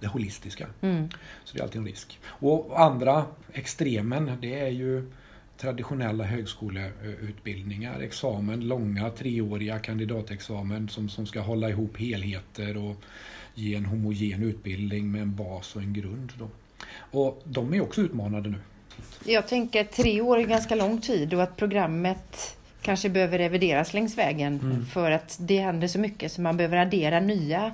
det 0.00 0.06
holistiska. 0.06 0.66
Mm. 0.80 1.08
Så 1.44 1.54
det 1.56 1.60
är 1.60 1.62
alltid 1.64 1.80
en 1.80 1.86
risk. 1.86 2.18
Och 2.24 2.80
andra 2.82 3.24
extremen, 3.52 4.30
det 4.40 4.60
är 4.60 4.68
ju 4.70 5.10
traditionella 5.58 6.24
högskoleutbildningar, 6.24 8.00
examen, 8.00 8.60
långa 8.68 9.10
treåriga 9.10 9.78
kandidatexamen 9.78 10.88
som, 10.88 11.08
som 11.08 11.26
ska 11.26 11.40
hålla 11.40 11.68
ihop 11.70 11.96
helheter 11.98 12.76
och 12.76 12.96
ge 13.54 13.74
en 13.74 13.84
homogen 13.84 14.42
utbildning 14.42 15.12
med 15.12 15.22
en 15.22 15.34
bas 15.36 15.76
och 15.76 15.82
en 15.82 15.92
grund. 15.92 16.32
Då. 16.38 16.48
Och 17.18 17.42
de 17.44 17.74
är 17.74 17.80
också 17.80 18.00
utmanade 18.00 18.48
nu. 18.48 18.56
Jag 19.24 19.48
tänker 19.48 19.80
att 19.80 19.92
tre 19.92 20.20
år 20.20 20.38
är 20.38 20.44
ganska 20.46 20.74
lång 20.74 21.00
tid 21.00 21.34
och 21.34 21.42
att 21.42 21.56
programmet 21.56 22.56
kanske 22.82 23.08
behöver 23.08 23.38
revideras 23.38 23.94
längs 23.94 24.18
vägen 24.18 24.60
Mm. 24.62 24.86
för 24.86 25.10
att 25.10 25.36
det 25.40 25.58
händer 25.58 25.88
så 25.88 25.98
mycket 25.98 26.32
så 26.32 26.40
man 26.40 26.56
behöver 26.56 26.76
addera 26.76 27.20
nya 27.20 27.72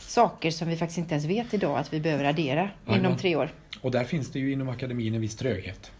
saker 0.00 0.50
som 0.50 0.68
vi 0.68 0.76
faktiskt 0.76 0.98
inte 0.98 1.14
ens 1.14 1.26
vet 1.26 1.54
idag 1.54 1.78
att 1.78 1.92
vi 1.92 2.00
behöver 2.00 2.24
addera 2.24 2.70
Jajamän. 2.86 3.06
inom 3.06 3.18
tre 3.18 3.36
år. 3.36 3.50
Och 3.80 3.90
där 3.90 4.04
finns 4.04 4.30
det 4.32 4.38
ju 4.38 4.52
inom 4.52 4.68
akademin 4.68 5.14
en 5.14 5.20
viss 5.20 5.36
tröghet. 5.36 5.90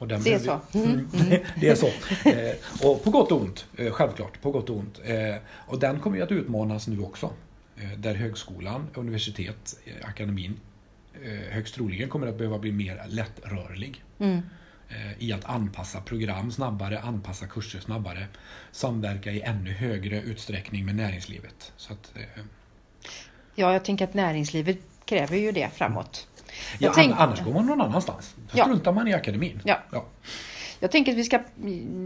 Och 0.00 0.08
den 0.08 0.22
Det 0.22 0.34
är 0.34 0.38
så. 0.38 0.60
Mm, 0.74 1.08
det 1.60 1.68
är 1.68 1.74
så. 1.74 1.86
Eh, 2.28 2.88
och 2.88 3.04
på 3.04 3.10
gott 3.10 3.32
och 3.32 3.40
ont, 3.40 3.66
eh, 3.76 3.92
självklart. 3.92 4.40
På 4.42 4.50
gott 4.50 4.70
och 4.70 4.76
ont. 4.76 5.00
Eh, 5.04 5.36
och 5.48 5.78
den 5.78 6.00
kommer 6.00 6.16
ju 6.16 6.22
att 6.22 6.32
utmanas 6.32 6.88
nu 6.88 7.00
också. 7.00 7.30
Eh, 7.76 7.90
där 7.98 8.14
högskolan, 8.14 8.88
universitet, 8.94 9.76
akademin 10.02 10.60
högst 11.50 11.74
troligen 11.74 12.08
kommer 12.08 12.26
att 12.26 12.38
behöva 12.38 12.58
bli 12.58 12.72
mer 12.72 13.02
lättrörlig. 13.08 14.04
Mm. 14.18 14.40
I 15.18 15.32
att 15.32 15.44
anpassa 15.44 16.00
program 16.00 16.52
snabbare, 16.52 17.00
anpassa 17.00 17.46
kurser 17.46 17.80
snabbare. 17.80 18.26
Samverka 18.72 19.32
i 19.32 19.40
ännu 19.40 19.70
högre 19.70 20.22
utsträckning 20.22 20.86
med 20.86 20.94
näringslivet. 20.94 21.72
Så 21.76 21.92
att, 21.92 22.12
Ja, 23.54 23.72
jag 23.72 23.84
tänker 23.84 24.04
att 24.04 24.14
näringslivet 24.14 24.78
kräver 25.04 25.36
ju 25.36 25.52
det 25.52 25.70
framåt. 25.74 26.28
Ja, 26.78 26.92
tänk- 26.94 27.12
an- 27.12 27.18
Annars 27.18 27.40
går 27.40 27.52
man 27.52 27.66
någon 27.66 27.80
annanstans. 27.80 28.34
Då 28.36 28.58
Ja. 28.58 28.64
struntar 28.64 28.92
man 28.92 29.08
i 29.08 29.14
akademin. 29.14 29.60
Ja. 29.64 29.78
Ja. 29.92 30.04
Jag 30.82 30.90
tänker 30.90 31.12
att 31.12 31.18
vi 31.18 31.24
ska, 31.24 31.38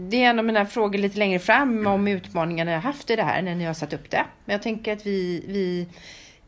det 0.09 0.23
är 0.23 0.29
en 0.29 0.39
av 0.39 0.45
mina 0.45 0.65
frågor 0.65 0.99
lite 0.99 1.19
längre 1.19 1.39
fram 1.39 1.87
om 1.87 2.07
utmaningarna 2.07 2.71
jag 2.71 2.79
haft 2.81 3.09
i 3.09 3.15
det 3.15 3.23
här 3.23 3.41
när 3.41 3.55
ni 3.55 3.65
har 3.65 3.73
satt 3.73 3.93
upp 3.93 4.09
det. 4.09 4.25
Men 4.45 4.53
jag 4.53 4.61
tänker 4.61 4.93
att 4.93 5.05
vi, 5.05 5.43
vi 5.47 5.87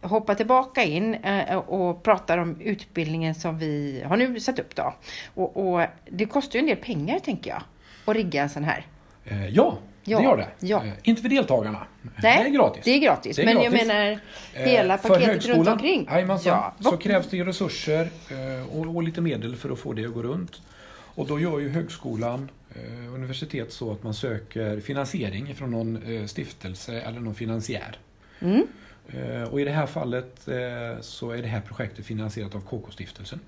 hoppar 0.08 0.36
tillbaka 0.36 0.84
in 0.84 1.14
eh, 1.14 1.56
och 1.58 2.04
pratar 2.04 2.38
om 2.38 2.62
utbildningen 2.62 3.36
som 3.36 3.60
vi 3.60 4.04
har 4.08 4.18
nu 4.18 4.40
satt 4.40 4.60
upp 4.60 4.76
då. 4.76 4.94
Och, 5.34 5.58
och 5.74 5.86
det 6.12 6.26
kostar 6.26 6.54
ju 6.56 6.60
en 6.60 6.66
del 6.66 6.76
pengar 6.78 7.20
tänker 7.20 7.50
jag 7.50 7.62
att 8.06 8.16
rigga 8.16 8.42
en 8.44 8.50
sån 8.50 8.64
här. 8.64 8.86
Eh, 9.26 9.48
ja, 9.48 9.78
Ja, 10.10 10.18
det 10.18 10.24
gör 10.24 10.38
det. 10.38 10.48
ja. 10.68 10.86
Eh, 10.86 10.92
inte 11.04 11.22
för 11.22 11.30
deltagarna. 11.30 11.88
Nej, 12.02 12.44
det 12.44 12.50
är 12.50 12.54
gratis. 12.54 12.82
Det 12.86 12.92
är 12.92 13.00
gratis. 13.00 13.36
Det 13.36 13.42
är 13.42 13.46
men 13.54 13.64
jag 13.64 13.74
menar 13.74 14.20
Eh, 14.54 14.64
hela 14.64 14.98
för 14.98 15.10
paketet 15.10 15.28
runt 15.34 15.44
högskolan, 15.46 15.74
omkring. 15.74 16.08
jajamensan, 16.12 16.54
Ja, 16.54 16.74
så 16.84 16.92
vad- 16.92 17.02
krävs 17.02 17.28
det 17.30 17.38
ju 17.38 17.46
resurser 17.46 18.10
eh, 18.30 18.76
och, 18.78 18.96
och 18.96 19.04
lite 19.04 19.22
medel 19.22 19.56
för 19.56 19.70
att 19.70 19.80
få 19.80 19.94
det 19.94 20.06
att 20.06 20.14
gå 20.14 20.24
runt. 20.24 20.62
Och 20.90 21.28
då 21.28 21.40
gör 21.40 21.60
ju 21.60 21.70
högskolan, 21.70 22.50
eh, 22.76 23.14
universitet 23.14 23.74
så 23.74 23.92
att 23.92 24.04
man 24.04 24.14
söker 24.14 24.80
finansiering 24.80 25.56
från 25.56 25.72
någon 25.72 26.04
eh, 26.16 26.26
stiftelse 26.26 27.02
eller 27.02 27.20
någon 27.20 27.36
finansiär. 27.36 27.98
Mm. 28.40 28.68
Eh, 29.10 29.44
och 29.44 29.62
i 29.62 29.64
det 29.64 29.72
här 29.72 29.86
fallet 29.88 30.48
eh, 30.48 31.02
så 31.02 31.32
är 31.32 31.42
det 31.42 31.48
här 31.48 31.62
projektet 31.62 32.06
finansierat 32.06 32.56
av 32.56 32.62
KK-stiftelsen. 32.62 33.40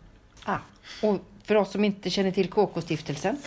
Ah, 0.43 0.57
och 1.03 1.17
för 1.43 1.55
oss 1.55 1.71
som 1.71 1.83
inte 1.85 2.09
känner 2.09 2.31
till 2.31 2.49
KK-stiftelsen. 2.49 3.37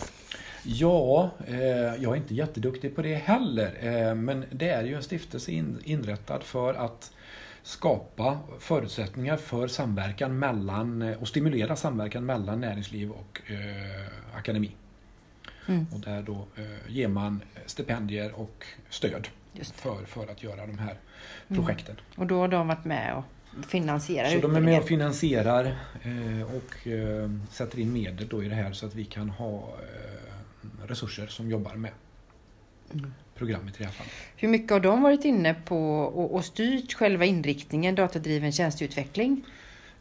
Ja, 0.65 1.31
eh, 1.47 1.57
jag 2.03 2.11
är 2.11 2.15
inte 2.15 2.35
jätteduktig 2.35 2.95
på 2.95 3.01
det 3.01 3.15
heller. 3.15 3.77
Eh, 3.79 4.15
men 4.15 4.45
det 4.51 4.69
är 4.69 4.83
ju 4.83 4.95
en 4.95 5.03
stiftelse 5.03 5.51
in, 5.51 5.81
inrättad 5.83 6.43
för 6.43 6.73
att 6.73 7.11
skapa 7.63 8.39
förutsättningar 8.59 9.37
för 9.37 9.67
samverkan 9.67 10.39
mellan 10.39 11.01
eh, 11.01 11.21
och 11.21 11.27
stimulera 11.27 11.75
samverkan 11.75 12.25
mellan 12.25 12.61
näringsliv 12.61 13.11
och 13.11 13.41
eh, 13.51 14.37
akademi. 14.37 14.71
Mm. 15.67 15.85
Och 15.93 15.99
där 15.99 16.21
då 16.21 16.47
eh, 16.55 16.91
ger 16.95 17.07
man 17.07 17.41
stipendier 17.65 18.31
och 18.31 18.65
stöd 18.89 19.27
för, 19.73 20.05
för 20.05 20.27
att 20.31 20.43
göra 20.43 20.67
de 20.67 20.77
här 20.77 20.97
projekten. 21.47 21.95
Och 22.15 22.27
då 22.27 22.39
har 22.39 22.47
de 22.47 22.67
varit 22.67 22.85
med 22.85 23.15
och 23.15 23.23
finansierar 23.65 24.29
Så 24.29 24.39
de 24.39 24.55
är 24.55 24.61
med 24.61 24.79
och 24.79 24.87
finansierar 24.87 25.65
eh, 26.03 26.55
och 26.55 26.87
sätter 27.49 27.79
in 27.79 27.93
medel 27.93 28.27
då 28.27 28.43
i 28.43 28.49
det 28.49 28.55
här 28.55 28.73
så 28.73 28.85
att 28.85 28.95
vi 28.95 29.05
kan 29.05 29.29
ha 29.29 29.75
resurser 30.87 31.27
som 31.27 31.49
jobbar 31.49 31.75
med 31.75 31.91
programmet 33.35 33.75
i 33.75 33.77
det 33.77 33.83
här 33.85 33.91
fallet. 33.91 34.11
Hur 34.35 34.47
mycket 34.47 34.71
har 34.71 34.79
de 34.79 35.01
varit 35.01 35.25
inne 35.25 35.53
på 35.53 35.99
och, 35.99 36.35
och 36.35 36.45
styrt 36.45 36.93
själva 36.93 37.25
inriktningen 37.25 37.95
datadriven 37.95 38.51
tjänsteutveckling? 38.51 39.45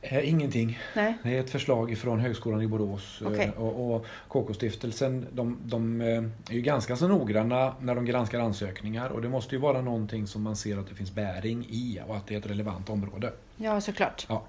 Eh, 0.04 0.28
ingenting. 0.28 0.78
Nej. 0.96 1.14
Det 1.22 1.36
är 1.36 1.40
ett 1.40 1.50
förslag 1.50 1.98
från 1.98 2.20
Högskolan 2.20 2.62
i 2.62 2.66
Borås 2.66 3.22
eh, 3.22 3.26
Okej. 3.28 3.50
och, 3.56 3.94
och 3.94 4.06
KK-stiftelsen 4.28 5.26
de, 5.32 5.58
de 5.64 6.00
eh, 6.00 6.06
är 6.50 6.54
ju 6.54 6.60
ganska 6.60 6.96
så 6.96 7.08
noggranna 7.08 7.74
när 7.80 7.94
de 7.94 8.04
granskar 8.04 8.40
ansökningar 8.40 9.08
och 9.08 9.22
det 9.22 9.28
måste 9.28 9.54
ju 9.54 9.60
vara 9.60 9.82
någonting 9.82 10.26
som 10.26 10.42
man 10.42 10.56
ser 10.56 10.78
att 10.78 10.88
det 10.88 10.94
finns 10.94 11.12
bäring 11.14 11.66
i 11.68 12.00
och 12.06 12.16
att 12.16 12.26
det 12.26 12.34
är 12.34 12.38
ett 12.38 12.46
relevant 12.46 12.90
område. 12.90 13.32
Ja, 13.56 13.80
såklart. 13.80 14.26
Ja. 14.28 14.42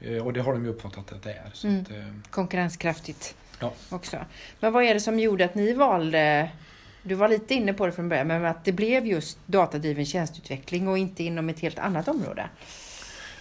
Eh, 0.00 0.26
Och 0.26 0.32
det 0.32 0.40
har 0.40 0.52
de 0.52 0.64
ju 0.64 0.70
uppfattat 0.70 1.12
att 1.12 1.22
det 1.22 1.32
är. 1.32 1.66
Mm. 1.66 1.80
att, 1.80 1.90
eh, 1.90 2.30
Konkurrenskraftigt 2.30 3.34
ja. 3.60 3.72
också. 3.88 4.16
Men 4.60 4.72
vad 4.72 4.84
är 4.84 4.94
det 4.94 5.00
som 5.00 5.18
gjorde 5.18 5.44
att 5.44 5.54
ni 5.54 5.72
valde 5.72 6.50
du 7.02 7.14
var 7.14 7.28
lite 7.28 7.54
inne 7.54 7.72
på 7.72 7.86
det 7.86 7.92
från 7.92 8.08
början, 8.08 8.26
men 8.26 8.44
att 8.44 8.64
det 8.64 8.72
blev 8.72 9.06
just 9.06 9.38
datadriven 9.46 10.06
tjänsteutveckling 10.06 10.88
och 10.88 10.98
inte 10.98 11.24
inom 11.24 11.48
ett 11.48 11.60
helt 11.60 11.78
annat 11.78 12.08
område. 12.08 12.50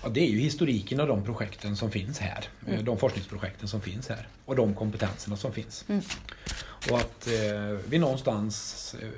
Ja, 0.03 0.09
det 0.09 0.19
är 0.19 0.27
ju 0.27 0.39
historiken 0.39 1.00
av 1.00 1.07
de 1.07 1.24
projekten 1.24 1.77
som 1.77 1.91
finns 1.91 2.19
här. 2.19 2.45
Mm. 2.67 2.79
Eh, 2.79 2.86
De 2.86 2.97
forskningsprojekten 2.97 3.67
som 3.67 3.81
finns 3.81 4.09
här. 4.09 4.27
Och 4.45 4.55
de 4.55 4.74
kompetenserna 4.74 5.38
som 5.38 5.53
finns. 5.53 5.86
Mm. 5.89 6.01
Och 6.91 6.97
att 6.97 7.27
eh, 7.27 7.79
vi 7.89 7.97
någonstans 7.97 8.95
eh, 9.01 9.09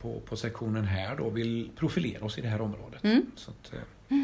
på, 0.00 0.20
på 0.20 0.36
sektionen 0.36 0.84
här 0.84 1.16
då 1.16 1.30
vill 1.30 1.70
profilera 1.76 2.24
oss 2.24 2.38
i 2.38 2.40
det 2.40 2.48
här 2.48 2.60
området. 2.60 3.04
Mm. 3.04 3.26
Så 3.36 3.50
att, 3.50 3.72
eh, 3.72 4.16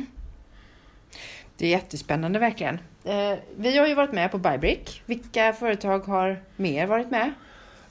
Det 1.61 1.67
är 1.67 1.71
jättespännande 1.71 2.39
verkligen. 2.39 2.79
Eh, 3.05 3.39
vi 3.57 3.79
har 3.79 3.87
ju 3.87 3.95
varit 3.95 4.13
med 4.13 4.31
på 4.31 4.39
Bybrick. 4.39 5.03
Vilka 5.07 5.53
företag 5.53 5.99
har 5.99 6.43
mer 6.57 6.87
varit 6.87 7.11
med? 7.11 7.33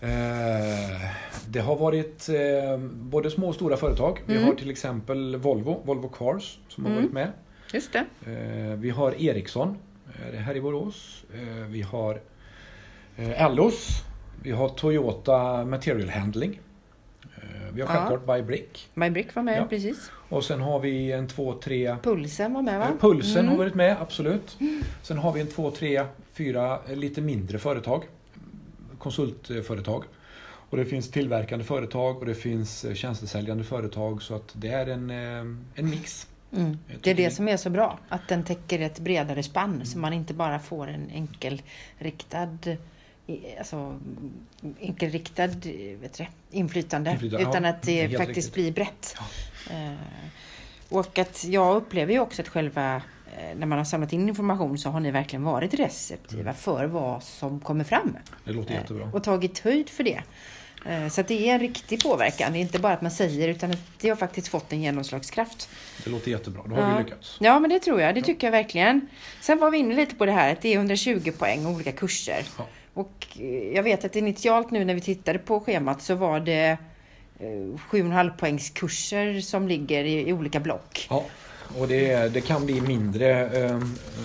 eh, 0.02 1.02
det 1.48 1.60
har 1.60 1.76
varit 1.76 2.30
eh, 2.30 2.78
både 2.92 3.32
små 3.32 3.48
och 3.48 3.56
stora 3.56 3.78
företag. 3.78 4.20
Vi 4.26 4.34
Mm. 4.36 4.48
har 4.48 4.56
till 4.56 4.70
exempel 4.70 5.36
Volvo, 5.36 5.82
Volvo 5.86 6.10
Cars 6.10 6.58
som 6.68 6.86
har 6.86 6.92
Mm. 6.92 7.04
varit 7.04 7.14
med. 7.14 7.32
Just 7.74 7.94
det. 7.94 8.06
Eh, 8.32 8.76
vi 8.78 8.90
har 8.90 9.22
Ericsson 9.22 9.78
eh, 10.34 10.40
här 10.40 10.56
i 10.56 10.62
Borås. 10.62 11.24
Eh, 11.34 11.66
vi 11.68 11.82
har 11.82 12.22
eh, 13.18 13.46
Ellos. 13.46 14.04
Vi 14.44 14.52
har 14.52 14.70
Toyota 14.70 15.66
Material 15.66 16.10
Handling. 16.10 16.60
Vi 17.74 17.82
har 17.82 17.96
Ja. 17.96 18.08
självklart 18.08 18.38
Bybrick. 18.38 18.90
Bybrick 18.96 19.36
var 19.36 19.44
med, 19.44 19.58
Ja. 19.62 19.66
precis. 19.70 20.12
Och 20.30 20.44
sen 20.44 20.62
har 20.62 20.80
vi 20.80 21.12
en 21.12 21.28
två, 21.28 21.54
tre... 21.54 21.96
Pulsen 22.04 22.54
var 22.54 22.62
med 22.62 22.80
va? 22.80 22.86
eh, 22.86 22.96
Pulsen 23.00 23.40
Mm. 23.40 23.52
har 23.52 23.58
varit 23.58 23.76
med, 23.76 23.98
absolut. 24.02 24.58
Sen 25.02 25.18
har 25.18 25.34
vi 25.34 25.42
en 25.42 25.48
två, 25.48 25.72
tre, 25.72 26.06
fyra 26.34 26.80
eh, 26.90 26.96
lite 26.96 27.22
mindre 27.22 27.60
företag. 27.60 28.04
Konsultföretag. 28.98 30.04
Och 30.70 30.78
det 30.78 30.86
finns 30.86 31.12
tillverkande 31.12 31.66
företag 31.66 32.18
och 32.18 32.26
det 32.26 32.36
finns 32.36 32.86
eh, 32.86 32.94
tjänstesäljande 32.94 33.64
företag. 33.64 34.22
Så 34.22 34.36
att 34.36 34.50
det 34.54 34.68
är 34.68 34.88
en, 34.88 35.10
en 35.76 35.90
mix. 35.90 36.28
Mm. 36.56 36.78
Det 37.02 37.12
är 37.12 37.16
det 37.16 37.32
som 37.32 37.48
är 37.48 37.58
så 37.58 37.70
bra, 37.70 38.00
att 38.10 38.28
den 38.28 38.44
täcker 38.44 38.80
ett 38.80 39.00
bredare 39.00 39.44
spann 39.44 39.86
så 39.86 39.98
man 39.98 40.14
inte 40.14 40.34
bara 40.34 40.60
får 40.60 40.88
en 40.88 41.10
enkelriktad 41.14 42.58
Alltså 43.60 44.00
enkelriktad 44.80 45.48
vet 45.48 46.14
du, 46.18 46.26
inflytande, 46.52 47.12
Inflytande, 47.12 47.50
utan 47.50 47.64
ja, 47.64 47.70
att 47.70 47.82
det 47.82 48.10
faktiskt 48.18 48.38
riktigt. 48.38 48.54
blir 48.54 48.72
brett. 48.72 49.16
Ja. 49.70 49.76
Eh, 49.76 49.94
och 50.90 51.18
att 51.20 51.44
jag 51.44 51.76
upplever 51.76 52.14
ju 52.14 52.20
också 52.20 52.42
att 52.42 52.48
själva 52.48 52.96
eh, 53.38 53.56
när 53.58 53.66
man 53.66 53.78
har 53.78 53.86
samlat 53.86 54.14
in 54.14 54.30
information 54.30 54.78
så 54.78 54.90
har 54.90 55.00
ni 55.00 55.12
verkligen 55.12 55.44
varit 55.44 55.74
receptiva 55.74 56.54
för 56.54 56.86
vad 56.86 57.24
som 57.24 57.60
kommer 57.60 57.84
fram. 57.84 58.18
Det 58.46 58.52
låter 58.52 58.72
Eh, 58.72 58.78
jättebra. 58.82 59.10
Och 59.14 59.24
tagit 59.24 59.60
höjd 59.60 59.90
för 59.90 60.04
det. 60.04 60.22
Så 61.12 61.22
att 61.22 61.28
det 61.28 61.50
är 61.50 61.54
en 61.54 61.60
riktig 61.60 62.04
påverkan. 62.04 62.54
Det 62.54 62.58
är 62.60 62.62
inte 62.62 62.80
bara 62.80 62.94
att 62.94 63.02
man 63.02 63.12
säger 63.12 63.48
utan 63.48 63.72
att 63.72 63.80
det 64.02 64.10
har 64.10 64.16
faktiskt 64.16 64.48
fått 64.48 64.74
en 64.74 64.82
genomslagskraft. 64.82 65.70
Det 66.04 66.10
låter 66.10 66.32
jättebra. 66.32 66.62
Då 66.66 66.76
har 66.76 66.82
Ja. 66.92 66.98
vi 66.98 67.04
lyckats. 67.04 67.38
Ja, 67.40 67.60
men 67.60 67.70
det 67.70 67.80
tror 67.80 68.02
jag. 68.02 68.16
Det 68.16 68.22
tycker 68.22 68.48
jag 68.48 68.52
verkligen. 68.52 69.08
Sen 69.42 69.60
var 69.60 69.72
vi 69.72 69.78
inne 69.78 69.96
lite 69.96 70.16
på 70.16 70.26
det 70.26 70.32
här 70.32 70.52
att 70.52 70.62
det 70.62 70.70
är 70.74 70.78
120 70.78 71.32
poäng 71.38 71.66
och 71.66 71.72
olika 71.72 71.92
kurser. 71.92 72.44
Ja. 72.58 72.68
Och 72.94 73.28
eh, 73.40 73.46
jag 73.76 73.84
vet 73.84 74.06
att 74.06 74.16
initialt 74.16 74.72
nu 74.72 74.86
när 74.86 74.94
vi 74.94 75.02
tittade 75.02 75.40
på 75.40 75.60
schemat 75.60 76.02
så 76.02 76.16
var 76.16 76.40
det 76.40 76.78
eh, 77.40 77.46
7,5 77.46 78.38
poängs 78.38 78.70
kurser 78.70 79.42
som 79.42 79.68
ligger 79.68 80.04
i, 80.04 80.30
i 80.30 80.34
olika 80.34 80.60
block. 80.60 81.08
Ja, 81.10 81.26
och 81.78 81.88
det, 81.88 82.34
det 82.34 82.42
kan 82.42 82.66
bli 82.66 82.82
mindre 82.82 83.46
eh, 83.66 83.80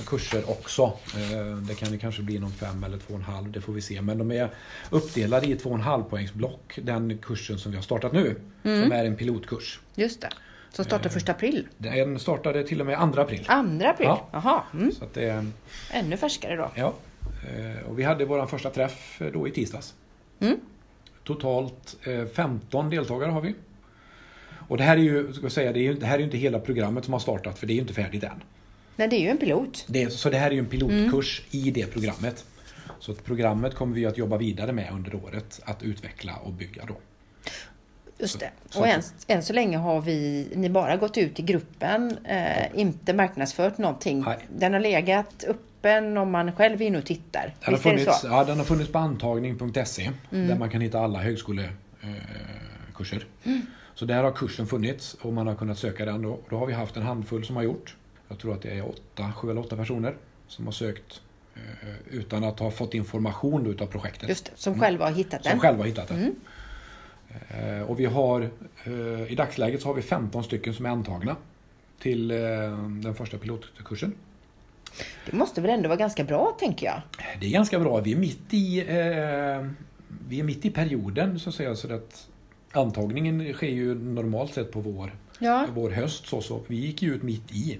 kurser 0.06 0.50
också. 0.50 0.82
Eh, 0.82 1.56
det 1.68 1.74
kan 1.74 1.92
ju 1.92 1.98
kanske 1.98 2.22
bli 2.22 2.38
någon 2.38 2.52
fem 2.52 2.84
eller 2.84 2.98
två 2.98 3.14
och 3.14 3.18
en 3.18 3.24
halv, 3.24 3.50
det 3.52 3.60
får 3.60 3.72
vi 3.72 3.80
se. 3.82 4.00
Men 4.02 4.18
de 4.18 4.30
är 4.32 4.48
uppdelade 4.90 5.46
i 5.46 5.56
två 5.56 5.68
och 5.70 5.74
en 5.76 5.80
halv 5.82 6.02
poängsblock. 6.04 6.78
Den 6.82 7.18
kursen 7.18 7.58
som 7.58 7.70
vi 7.72 7.76
har 7.78 7.82
startat 7.82 8.12
nu, 8.12 8.36
Mm. 8.64 8.82
som 8.82 8.92
är 8.92 9.04
en 9.04 9.16
pilotkurs. 9.16 9.80
Just 9.94 10.20
det. 10.20 10.28
Som 10.72 10.84
startar 10.84 11.10
första 11.10 11.32
april. 11.32 11.68
Den 11.78 12.18
startade 12.18 12.62
till 12.64 12.80
och 12.80 12.86
med 12.86 13.12
2 13.14 13.20
april. 13.20 13.44
Andra 13.46 13.90
april? 13.90 14.06
Ja. 14.06 14.28
Jaha. 14.32 14.62
Mm. 14.74 14.92
Så 14.92 15.04
det, 15.14 15.46
Ännu 15.92 16.16
färskare 16.16 16.56
då. 16.56 16.70
ja. 16.74 16.94
Eh, 17.48 17.88
Och 17.90 17.98
vi 17.98 18.02
hade 18.02 18.24
vår 18.24 18.46
första 18.46 18.70
träff 18.70 19.20
eh, 19.22 19.26
då 19.32 19.48
i 19.48 19.50
tisdags. 19.50 19.94
Mm. 20.40 20.60
Totalt 21.24 21.96
eh, 22.06 22.24
15 22.26 22.90
deltagare 22.90 23.30
har 23.30 23.40
vi. 23.40 23.54
Och 24.68 24.76
det 24.76 24.82
här 24.84 24.96
är 24.96 25.00
ju, 25.02 25.32
ska 25.32 25.42
jag 25.42 25.52
säga, 25.52 25.72
det, 25.72 25.78
är 25.78 25.82
ju, 25.82 25.94
det 25.94 26.06
här 26.06 26.14
är 26.14 26.18
ju 26.18 26.24
inte 26.24 26.36
hela 26.36 26.58
programmet 26.60 27.04
som 27.04 27.12
har 27.12 27.20
startat 27.20 27.58
för 27.58 27.66
det 27.66 27.72
är 27.72 27.74
ju 27.74 27.80
inte 27.80 27.94
färdigt 27.94 28.24
än. 28.24 28.42
Nej, 28.96 29.08
det 29.08 29.16
är 29.16 29.20
ju 29.20 29.28
en 29.28 29.38
pilot. 29.38 29.84
Det, 29.88 30.10
så 30.12 30.30
det 30.30 30.36
här 30.36 30.46
är 30.46 30.54
ju 30.54 30.58
en 30.58 30.66
pilotkurs 30.66 31.42
Mm. 31.52 31.66
i 31.66 31.70
det 31.70 31.86
programmet. 31.86 32.44
Så 32.98 33.14
programmet 33.14 33.74
kommer 33.74 33.94
vi 33.94 34.06
att 34.06 34.18
jobba 34.18 34.36
vidare 34.36 34.72
med 34.72 34.90
under 34.92 35.14
året 35.14 35.60
att 35.64 35.82
utveckla 35.82 36.36
och 36.36 36.52
bygga 36.52 36.84
då. 36.84 36.96
Just 38.18 38.40
det. 38.40 38.50
så 38.70 38.80
Och 38.80 38.86
än, 38.86 39.02
än 39.26 39.42
så 39.42 39.52
länge 39.52 39.76
har 39.76 40.00
vi, 40.00 40.48
ni 40.54 40.70
bara 40.70 40.96
gått 40.96 41.18
ut 41.18 41.38
i 41.38 41.42
gruppen, 41.42 42.18
eh, 42.24 42.80
inte 42.80 43.14
marknadsfört 43.14 43.78
någonting. 43.78 44.20
Nej. 44.26 44.38
Den 44.56 44.72
har 44.72 44.80
legat 44.80 45.44
öppen 45.84 46.16
om 46.16 46.30
man 46.30 46.52
själv 46.52 46.82
är 46.82 46.86
inne 46.86 46.98
och 46.98 47.06
tittar. 47.06 47.54
Den 47.64 47.74
har, 47.74 47.80
funnits, 47.80 48.24
ja, 48.24 48.44
den 48.44 48.58
har 48.58 48.64
funnits 48.64 48.92
på 48.92 48.98
antagning.se 48.98 50.10
Mm. 50.32 50.48
där 50.48 50.58
man 50.58 50.70
kan 50.70 50.80
hitta 50.80 51.00
alla 51.00 51.18
högskolekurser. 51.18 53.26
Mm. 53.44 53.60
Så 53.94 54.04
där 54.04 54.22
har 54.22 54.32
kursen 54.32 54.66
funnits 54.66 55.14
och 55.14 55.32
man 55.32 55.46
har 55.46 55.54
kunnat 55.54 55.78
söka 55.78 56.04
den 56.04 56.22
då. 56.22 56.38
Då 56.50 56.58
har 56.58 56.66
vi 56.66 56.72
haft 56.72 56.96
en 56.96 57.02
handfull 57.02 57.44
som 57.44 57.56
har 57.56 57.62
gjort. 57.62 57.96
Jag 58.28 58.38
tror 58.38 58.54
att 58.54 58.62
det 58.62 58.70
är 58.70 58.88
åtta, 58.88 59.32
sju 59.32 59.50
eller 59.50 59.60
åtta 59.60 59.76
personer 59.76 60.14
som 60.48 60.64
har 60.64 60.72
sökt 60.72 61.20
eh, 61.54 61.60
utan 62.10 62.44
att 62.44 62.58
ha 62.60 62.70
fått 62.70 62.94
information 62.94 63.66
utav 63.66 63.86
projektet. 63.86 64.28
Just 64.28 64.50
som 64.54 64.80
själva 64.80 65.04
har 65.04 65.12
hittat 65.12 65.42
Som 65.42 65.50
den. 65.50 65.60
själva 65.60 65.78
har 65.82 65.86
hittat 65.86 66.08
det. 66.08 66.14
Mm. 66.14 66.34
Eh, 67.48 67.82
Och 67.82 68.00
vi 68.00 68.04
har 68.04 68.50
eh, 68.84 69.32
i 69.32 69.34
dagsläget 69.34 69.82
så 69.82 69.88
har 69.88 69.94
vi 69.94 70.02
15 70.02 70.44
stycken 70.44 70.74
som 70.74 70.86
är 70.86 70.90
antagna 70.90 71.36
till 71.98 72.30
eh, 72.30 72.36
den 73.02 73.14
första 73.14 73.38
pilotkursen. 73.38 74.14
Det 75.26 75.36
måste 75.36 75.60
väl 75.60 75.70
ändå 75.70 75.88
vara 75.88 75.98
ganska 75.98 76.24
bra, 76.24 76.56
tänker 76.60 76.86
jag. 76.86 77.02
Det 77.40 77.46
är 77.46 77.50
ganska 77.50 77.78
bra. 77.78 78.00
Vi 78.00 78.12
är 78.12 78.16
mitt 78.16 78.54
i, 78.54 78.78
eh, 78.80 79.68
vi 80.28 80.40
är 80.40 80.44
mitt 80.44 80.64
i 80.64 80.70
perioden 80.70 81.38
så 81.38 81.48
att 81.48 81.54
säga. 81.54 81.76
Så 81.76 81.94
att 81.94 82.28
antagningen 82.72 83.52
sker 83.52 83.68
ju 83.68 83.94
normalt 83.94 84.54
sett 84.54 84.72
på 84.72 84.80
vår, 84.80 85.16
Ja, 85.38 85.66
vår 85.74 85.90
höst. 85.90 86.26
Så, 86.26 86.40
så 86.40 86.60
vi 86.66 86.76
gick 86.76 87.02
ju 87.02 87.14
ut 87.14 87.22
mitt 87.22 87.52
i. 87.52 87.78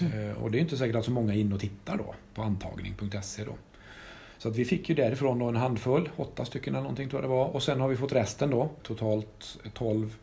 Eh, 0.00 0.42
och 0.42 0.50
det 0.50 0.58
är 0.58 0.60
inte 0.60 0.76
säkert 0.76 0.96
att 0.96 1.04
så 1.04 1.10
många 1.10 1.34
är 1.34 1.38
inne 1.38 1.54
och 1.54 1.60
tittar 1.60 1.96
då 1.96 2.14
på 2.34 2.42
antagning.se 2.42 3.44
då. 3.44 3.54
Så 4.38 4.48
att 4.48 4.56
vi 4.56 4.64
fick 4.64 4.88
ju 4.88 4.94
därifrån 4.94 5.38
då 5.38 5.48
en 5.48 5.56
handfull, 5.56 6.08
åtta 6.16 6.44
stycken 6.44 6.74
eller 6.74 6.82
någonting 6.82 7.08
tror 7.08 7.22
jag 7.22 7.30
det 7.30 7.34
var. 7.34 7.46
Och 7.46 7.62
sen 7.62 7.80
har 7.80 7.88
vi 7.88 7.96
fått 7.96 8.12
resten 8.12 8.50
då, 8.50 8.70
totalt 8.82 9.58
12, 9.74 10.14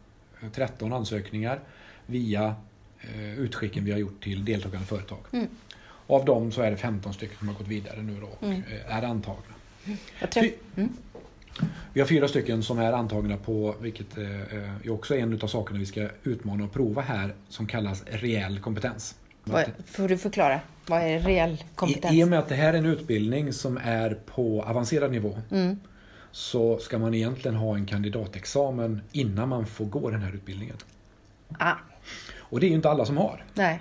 eh, 0.42 0.50
13 0.50 0.94
ansökningar 0.94 1.60
via 2.06 2.56
eh, 3.02 3.40
utskicken 3.40 3.86
vi 3.86 3.92
har 3.92 4.00
gjort 4.00 4.24
till 4.24 4.46
deltagande 4.46 4.88
företag. 4.88 5.20
Mm. 5.32 5.48
Och 6.08 6.16
av 6.20 6.26
dem 6.26 6.52
så 6.52 6.62
är 6.62 6.72
det 6.72 6.78
15 6.78 7.14
stycken 7.14 7.38
som 7.38 7.48
har 7.48 7.56
gått 7.56 7.68
vidare 7.68 8.02
nu 8.02 8.20
då 8.22 8.28
och 8.28 8.44
Mm. 8.44 8.64
eh, 8.88 8.98
är 8.98 9.04
antagna. 9.04 9.44
träff... 10.32 10.52
mm. 10.76 10.90
Vi 11.94 12.00
har 12.02 12.08
fyra 12.08 12.28
stycken 12.28 12.64
som 12.64 12.80
är 12.80 12.94
antagna 12.94 13.38
på, 13.38 13.76
vilket 13.82 14.18
eh, 14.18 14.42
eh, 14.42 14.76
är 14.84 14.90
också 14.92 15.16
en 15.16 15.42
av 15.42 15.48
sakerna 15.48 15.80
vi 15.80 15.86
ska 15.86 16.10
utmana 16.24 16.64
och 16.64 16.74
prova 16.74 17.02
här, 17.02 17.34
som 17.50 17.68
kallas 17.68 18.04
reell 18.08 18.60
kompetens. 18.60 19.16
Vad, 19.44 19.66
får 19.86 20.08
du 20.08 20.18
förklara? 20.18 20.60
Vad 20.88 21.02
är 21.02 21.20
reell 21.20 21.64
kompetens? 21.76 22.14
I, 22.14 22.20
I 22.20 22.24
och 22.24 22.28
med 22.28 22.40
att 22.40 22.50
det 22.50 22.56
här 22.56 22.74
är 22.74 22.78
en 22.78 22.86
utbildning 22.86 23.54
som 23.54 23.78
är 23.84 24.14
på 24.26 24.64
avancerad 24.64 25.12
nivå 25.12 25.38
Mm. 25.52 25.80
så 26.32 26.80
ska 26.80 26.98
man 27.00 27.14
egentligen 27.14 27.56
ha 27.58 27.76
en 27.76 27.86
kandidatexamen 27.86 29.02
innan 29.12 29.50
man 29.50 29.66
får 29.66 29.86
gå 29.86 30.10
den 30.10 30.22
här 30.22 30.32
utbildningen. 30.34 30.76
Ah, 31.60 31.74
Och 32.38 32.60
det 32.60 32.66
är 32.66 32.70
ju 32.70 32.76
inte 32.76 32.90
alla 32.90 33.06
som 33.06 33.18
har. 33.18 33.44
nej. 33.54 33.80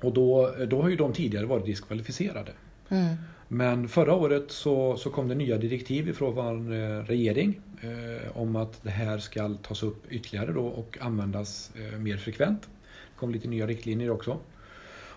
Och 0.00 0.12
då, 0.12 0.54
då 0.68 0.82
har 0.82 0.88
ju 0.88 0.96
de 0.96 1.12
tidigare 1.12 1.46
varit 1.46 1.66
diskvalificerade. 1.66 2.52
Mm. 2.88 3.16
Men 3.48 3.88
förra 3.88 4.14
året 4.14 4.50
så, 4.50 4.96
så 4.96 5.10
kom 5.10 5.28
det 5.28 5.34
nya 5.34 5.58
direktiv 5.58 6.08
ifrån 6.08 6.34
vår 6.34 6.72
eh, 6.72 7.04
regering 7.04 7.60
eh, 7.80 8.36
om 8.36 8.56
att 8.56 8.82
det 8.82 8.90
här 8.90 9.18
ska 9.18 9.54
tas 9.62 9.82
upp 9.82 10.12
ytterligare 10.12 10.52
då 10.52 10.66
och 10.66 10.98
användas 11.00 11.70
eh, 11.74 11.98
mer 11.98 12.16
frekvent. 12.16 12.62
Det 12.62 13.18
kom 13.18 13.30
lite 13.30 13.48
nya 13.48 13.66
riktlinjer 13.66 14.10
också. 14.10 14.38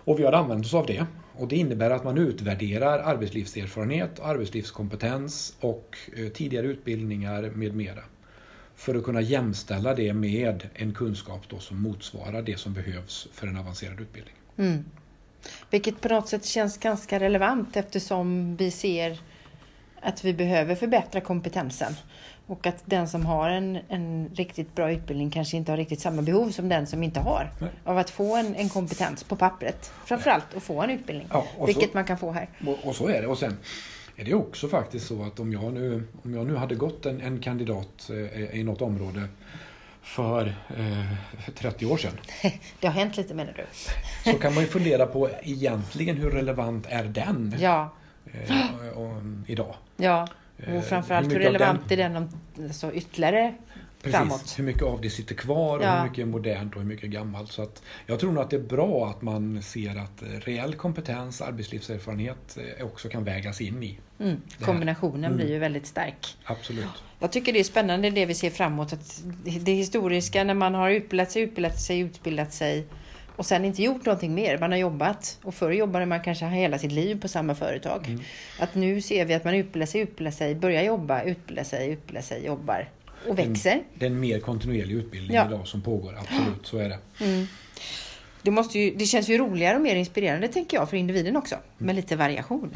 Och 0.04 0.18
vi 0.18 0.24
har 0.24 0.32
använt 0.32 0.66
oss 0.66 0.74
av 0.74 0.86
det. 0.86 1.06
Och 1.36 1.48
det 1.48 1.56
innebär 1.56 1.90
att 1.90 2.04
man 2.04 2.18
utvärderar 2.18 2.98
arbetslivserfarenhet, 2.98 4.20
arbetslivskompetens 4.20 5.56
och 5.60 5.96
eh, 6.16 6.28
tidigare 6.28 6.66
utbildningar 6.66 7.50
med 7.54 7.76
mera. 7.76 8.02
För 8.74 8.94
att 8.94 9.04
kunna 9.04 9.20
jämställa 9.20 9.94
det 9.94 10.14
med 10.14 10.68
en 10.74 10.94
kunskap 10.94 11.42
då 11.48 11.58
som 11.58 11.82
motsvarar 11.82 12.42
det 12.42 12.58
som 12.58 12.72
behövs 12.72 13.28
för 13.32 13.46
en 13.46 13.56
avancerad 13.56 14.00
utbildning. 14.00 14.34
Mm. 14.58 14.84
Vilket 15.70 16.00
på 16.00 16.08
något 16.08 16.28
sätt 16.28 16.44
känns 16.44 16.78
ganska 16.78 17.20
relevant 17.20 17.76
eftersom 17.76 18.56
vi 18.56 18.70
ser 18.70 19.18
att 20.00 20.24
vi 20.24 20.34
behöver 20.34 20.74
förbättra 20.74 21.20
kompetensen. 21.20 21.94
Och 22.46 22.66
att 22.66 22.82
den 22.84 23.08
som 23.08 23.26
har 23.26 23.50
en, 23.50 23.78
en 23.88 24.30
riktigt 24.34 24.74
bra 24.74 24.92
utbildning 24.92 25.30
kanske 25.30 25.56
inte 25.56 25.72
har 25.72 25.76
riktigt 25.76 26.00
samma 26.00 26.22
behov 26.22 26.50
som 26.50 26.68
den 26.68 26.86
som 26.86 27.02
inte 27.02 27.20
har. 27.20 27.52
Nej. 27.60 27.70
Av 27.84 27.98
att 27.98 28.10
få 28.10 28.36
en, 28.36 28.54
en 28.54 28.68
kompetens 28.68 29.24
på 29.24 29.36
pappret. 29.36 29.92
Framförallt 30.04 30.54
att 30.56 30.62
få 30.62 30.82
en 30.82 30.90
utbildning. 30.90 31.28
Ja, 31.30 31.38
och 31.38 31.46
så- 31.60 31.66
vilket 31.66 31.94
man 31.94 32.04
kan 32.04 32.18
få 32.18 32.32
här. 32.32 32.48
Och, 32.66 32.88
och 32.88 32.96
så 32.96 33.08
är 33.08 33.22
det. 33.22 33.26
Och 33.28 33.38
sen 33.38 33.56
är 34.16 34.24
det 34.24 34.34
också 34.34 34.68
faktiskt 34.68 35.06
så 35.06 35.22
att 35.22 35.40
om 35.40 35.52
jag 35.52 35.72
nu, 35.72 36.02
om 36.24 36.34
jag 36.34 36.46
nu 36.46 36.56
hade 36.56 36.74
gått 36.74 37.06
en, 37.06 37.20
en 37.20 37.40
kandidat 37.40 38.10
eh, 38.10 38.54
i 38.58 38.64
något 38.64 38.82
område 38.82 39.22
för 40.04 40.46
eh, 40.76 41.54
30 41.54 41.86
år 41.86 41.96
sedan 41.96 42.12
Det 42.80 42.86
har 42.86 42.94
hänt 42.94 43.16
lite 43.16 43.34
menar 43.34 43.52
du? 43.56 43.64
så 44.32 44.38
kan 44.38 44.54
man 44.54 44.62
ju 44.64 44.68
fundera 44.70 45.06
på 45.06 45.30
egentligen 45.42 46.16
hur 46.16 46.30
relevant 46.30 46.86
är 46.88 47.04
den 47.04 47.54
Ja, 47.58 47.90
eh, 48.32 48.88
och, 48.98 49.22
idag? 49.46 49.74
ja. 49.96 50.28
Eh, 50.58 50.74
Och 50.76 50.84
framförallt 50.84 51.26
hur 51.26 51.32
hur 51.32 51.40
relevant 51.40 51.92
är 51.92 51.96
den 51.96 52.16
om 52.16 52.28
så 52.72 52.92
ytterligare 52.92 53.54
framåt? 54.10 54.54
Hur 54.58 54.64
mycket 54.64 54.82
av 54.82 55.00
det 55.00 55.10
sitter 55.10 55.34
kvar 55.34 55.78
och 55.78 55.84
Ja. 55.84 55.96
hur 55.96 56.08
mycket 56.08 56.22
är 56.22 56.26
modernt 56.26 56.74
och 56.74 56.80
hur 56.80 56.88
mycket 56.88 57.04
är 57.04 57.08
gammalt. 57.08 57.52
Så 57.52 57.62
att 57.62 57.82
jag 58.06 58.20
tror 58.20 58.32
nog 58.32 58.42
att 58.44 58.50
det 58.50 58.56
är 58.56 58.60
bra 58.60 59.06
att 59.08 59.22
man 59.22 59.62
ser 59.62 59.96
att 59.96 60.22
reell 60.44 60.74
kompetens, 60.74 61.40
arbetslivserfarenhet 61.40 62.58
eh, 62.78 62.86
också 62.86 63.08
kan 63.08 63.24
vägas 63.24 63.60
in 63.60 63.82
i. 63.82 63.98
Mm. 64.20 64.36
Kombinationen 64.60 65.24
Mm. 65.24 65.36
blir 65.36 65.48
ju 65.48 65.58
väldigt 65.58 65.86
stark. 65.86 66.36
Absolut. 66.44 66.84
Jag 67.18 67.32
tycker 67.32 67.52
det 67.52 67.60
är 67.60 67.64
spännande 67.64 68.10
det 68.10 68.26
vi 68.26 68.34
ser 68.34 68.50
framåt. 68.50 68.92
Att 68.92 69.22
det 69.60 69.72
historiska 69.72 70.44
när 70.44 70.54
man 70.54 70.74
har 70.74 70.90
utbildat 70.90 71.30
sig, 71.32 71.42
utbildat 71.42 71.80
sig, 71.80 71.98
utbildat 72.00 72.52
sig 72.52 72.86
och 73.36 73.46
sen 73.46 73.64
inte 73.64 73.82
gjort 73.82 74.04
någonting 74.06 74.34
mer. 74.34 74.58
Man 74.58 74.70
har 74.72 74.78
jobbat 74.78 75.38
och 75.42 75.54
förr 75.54 75.70
jobbade 75.70 76.06
man 76.06 76.20
kanske 76.22 76.46
hela 76.46 76.78
sitt 76.78 76.92
liv 76.92 77.20
på 77.20 77.28
samma 77.28 77.54
företag. 77.54 78.04
Mm. 78.06 78.20
Att 78.58 78.74
nu 78.74 79.00
ser 79.00 79.24
vi 79.24 79.34
att 79.34 79.44
man 79.44 79.54
utbildar 79.54 79.86
sig, 79.86 80.00
utbildar 80.00 80.30
sig, 80.32 80.54
börjar 80.54 80.82
jobba, 80.82 81.22
utbildar 81.22 81.64
sig, 81.64 81.90
utbildar 81.90 82.22
sig, 82.22 82.44
jobbar 82.46 82.88
och 83.28 83.38
växer. 83.38 83.82
Det 83.94 84.06
är 84.06 84.10
en 84.10 84.20
mer 84.20 84.40
kontinuerlig 84.40 84.94
utbildning 84.94 85.36
Ja. 85.36 85.46
idag 85.46 85.66
som 85.66 85.82
pågår. 85.82 86.14
Absolut, 86.18 86.66
så 86.66 86.78
är 86.78 86.88
det. 86.88 86.98
Mm. 87.24 87.46
Det, 88.42 88.50
måste 88.50 88.78
ju, 88.78 88.94
det 88.94 89.04
känns 89.06 89.28
ju 89.28 89.38
roligare 89.38 89.76
och 89.76 89.82
mer 89.82 89.96
inspirerande 89.96 90.48
tänker 90.48 90.76
jag 90.76 90.90
för 90.90 90.96
individen 90.96 91.36
också. 91.36 91.56
Med 91.78 91.96
lite 91.96 92.16
variation. 92.16 92.70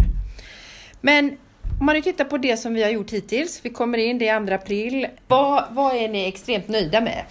Men 1.00 1.36
om 1.80 1.86
man 1.86 1.94
nu 1.94 2.02
tittar 2.02 2.24
på 2.24 2.38
det 2.38 2.56
som 2.56 2.74
vi 2.74 2.82
har 2.82 2.90
gjort 2.90 3.10
hittills. 3.10 3.60
Vi 3.62 3.70
kommer 3.70 3.98
in, 3.98 4.18
det 4.18 4.28
är 4.28 4.46
2 4.46 4.54
april. 4.54 5.06
Vad, 5.26 5.64
vad 5.70 5.96
är 5.96 6.08
ni 6.08 6.28
extremt 6.28 6.68
nöjda 6.68 7.00
med? 7.00 7.24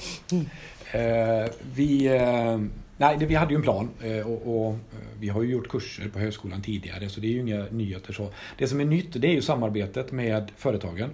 Eh, 0.91 1.51
vi, 1.75 2.05
eh, 2.05 2.59
nej, 2.97 3.17
det, 3.19 3.25
vi 3.25 3.35
hade 3.35 3.51
ju 3.53 3.55
en 3.55 3.61
plan 3.63 3.89
eh, 4.03 4.27
och, 4.31 4.65
och 4.65 4.71
eh, 4.73 4.77
vi 5.19 5.29
har 5.29 5.41
ju 5.43 5.51
gjort 5.51 5.69
kurser 5.69 6.09
på 6.09 6.19
högskolan 6.19 6.61
tidigare 6.61 7.09
så 7.09 7.19
det 7.19 7.27
är 7.27 7.31
ju 7.31 7.39
inga 7.39 7.65
nyheter. 7.71 8.13
Så. 8.13 8.29
Det 8.57 8.67
som 8.67 8.79
är 8.81 8.85
nytt 8.85 9.21
det 9.21 9.27
är 9.27 9.33
ju 9.33 9.41
samarbetet 9.41 10.11
med 10.11 10.51
företagen. 10.57 11.09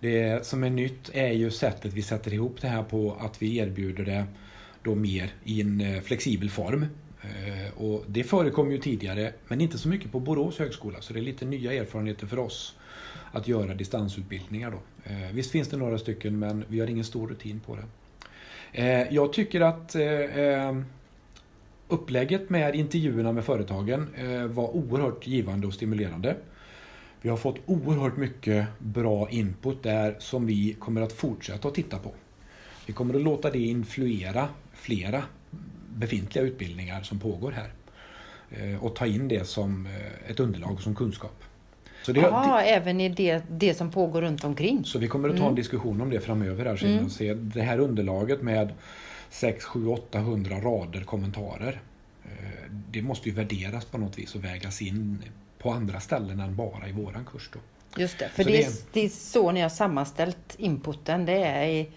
Det 0.00 0.46
som 0.46 0.64
är 0.64 0.70
nytt 0.70 1.10
är 1.12 1.32
ju 1.32 1.50
sättet 1.50 1.92
vi 1.92 2.02
sätter 2.02 2.34
ihop 2.34 2.60
det 2.60 2.68
här 2.68 2.82
på 2.82 3.16
att 3.20 3.42
vi 3.42 3.56
erbjuder 3.56 4.04
det 4.04 4.24
då 4.82 4.94
mer 4.94 5.30
i 5.44 5.60
en 5.60 5.80
eh, 5.80 6.00
flexibel 6.00 6.50
form. 6.50 6.86
Eh, 7.22 7.82
och 7.82 8.04
det 8.06 8.24
förekom 8.24 8.72
ju 8.72 8.78
tidigare, 8.78 9.32
men 9.48 9.60
inte 9.60 9.78
så 9.78 9.88
mycket 9.88 10.12
på 10.12 10.20
Borås 10.20 10.58
högskola, 10.58 11.00
så 11.00 11.12
det 11.12 11.18
är 11.18 11.22
lite 11.22 11.44
nya 11.44 11.72
erfarenheter 11.72 12.26
för 12.26 12.38
oss 12.38 12.76
att 13.32 13.48
göra 13.48 13.74
distansutbildningar. 13.74 14.70
Då. 14.70 15.10
Eh, 15.10 15.32
visst 15.32 15.50
finns 15.50 15.68
det 15.68 15.76
några 15.76 15.98
stycken, 15.98 16.38
men 16.38 16.64
vi 16.68 16.80
har 16.80 16.86
ingen 16.86 17.04
stor 17.04 17.28
rutin 17.28 17.60
på 17.60 17.76
det. 17.76 17.84
Jag 19.10 19.32
tycker 19.32 19.60
att 19.60 19.96
upplägget 21.88 22.50
med 22.50 22.74
intervjuerna 22.74 23.32
med 23.32 23.44
företagen 23.44 24.06
var 24.48 24.76
oerhört 24.76 25.26
givande 25.26 25.66
och 25.66 25.74
stimulerande. 25.74 26.36
Vi 27.22 27.28
har 27.28 27.36
fått 27.36 27.56
oerhört 27.66 28.16
mycket 28.16 28.66
bra 28.78 29.30
input 29.30 29.82
där 29.82 30.16
som 30.18 30.46
vi 30.46 30.76
kommer 30.78 31.02
att 31.02 31.12
fortsätta 31.12 31.68
att 31.68 31.74
titta 31.74 31.98
på. 31.98 32.12
Vi 32.86 32.92
kommer 32.92 33.14
att 33.14 33.22
låta 33.22 33.50
det 33.50 33.58
influera 33.58 34.48
flera 34.72 35.22
befintliga 35.94 36.44
utbildningar 36.44 37.02
som 37.02 37.18
pågår 37.18 37.52
här. 37.52 37.70
Eh, 38.50 38.84
och 38.84 38.96
ta 38.96 39.06
in 39.06 39.28
det 39.28 39.48
som 39.48 39.86
eh, 39.86 40.30
ett 40.30 40.40
underlag 40.40 40.80
som 40.80 40.94
kunskap. 40.94 41.44
Så 42.02 42.12
det, 42.12 42.26
Aha, 42.26 42.56
det, 42.56 42.64
även 42.64 43.00
i 43.00 43.08
det, 43.08 43.42
det 43.50 43.74
som 43.74 43.90
pågår 43.90 44.22
runt 44.22 44.44
omkring? 44.44 44.84
Så 44.84 44.98
vi 44.98 45.08
kommer 45.08 45.28
att 45.28 45.36
ta 45.36 45.42
en 45.42 45.46
mm. 45.46 45.56
diskussion 45.56 46.00
om 46.00 46.10
det 46.10 46.20
framöver 46.20 46.64
här 46.64 46.76
sen 46.76 46.92
mm. 46.92 47.10
se 47.10 47.34
det 47.34 47.62
här 47.62 47.78
underlaget 47.78 48.42
med 48.42 48.72
6, 49.30 49.64
7, 49.64 49.86
800 49.86 50.56
rader 50.56 51.00
kommentarer. 51.00 51.80
Eh, 52.24 52.70
det 52.90 53.02
måste 53.02 53.28
ju 53.28 53.34
värderas 53.34 53.84
på 53.84 53.98
något 53.98 54.18
vis 54.18 54.34
och 54.34 54.44
vägas 54.44 54.82
in 54.82 55.22
på 55.58 55.70
andra 55.70 56.00
ställen 56.00 56.40
än 56.40 56.56
bara 56.56 56.88
i 56.88 56.92
våran 56.92 57.24
kurs. 57.24 57.50
Då. 57.52 57.58
Just 58.00 58.18
det, 58.18 58.28
för 58.28 58.44
det, 58.44 58.50
det, 58.50 58.64
är, 58.64 58.72
det 58.92 59.04
är 59.04 59.08
så 59.08 59.52
ni 59.52 59.60
har 59.60 59.68
sammanställt 59.68 60.54
inputen. 60.58 61.26
Det 61.26 61.44
är 61.44 61.66
i 61.66 61.88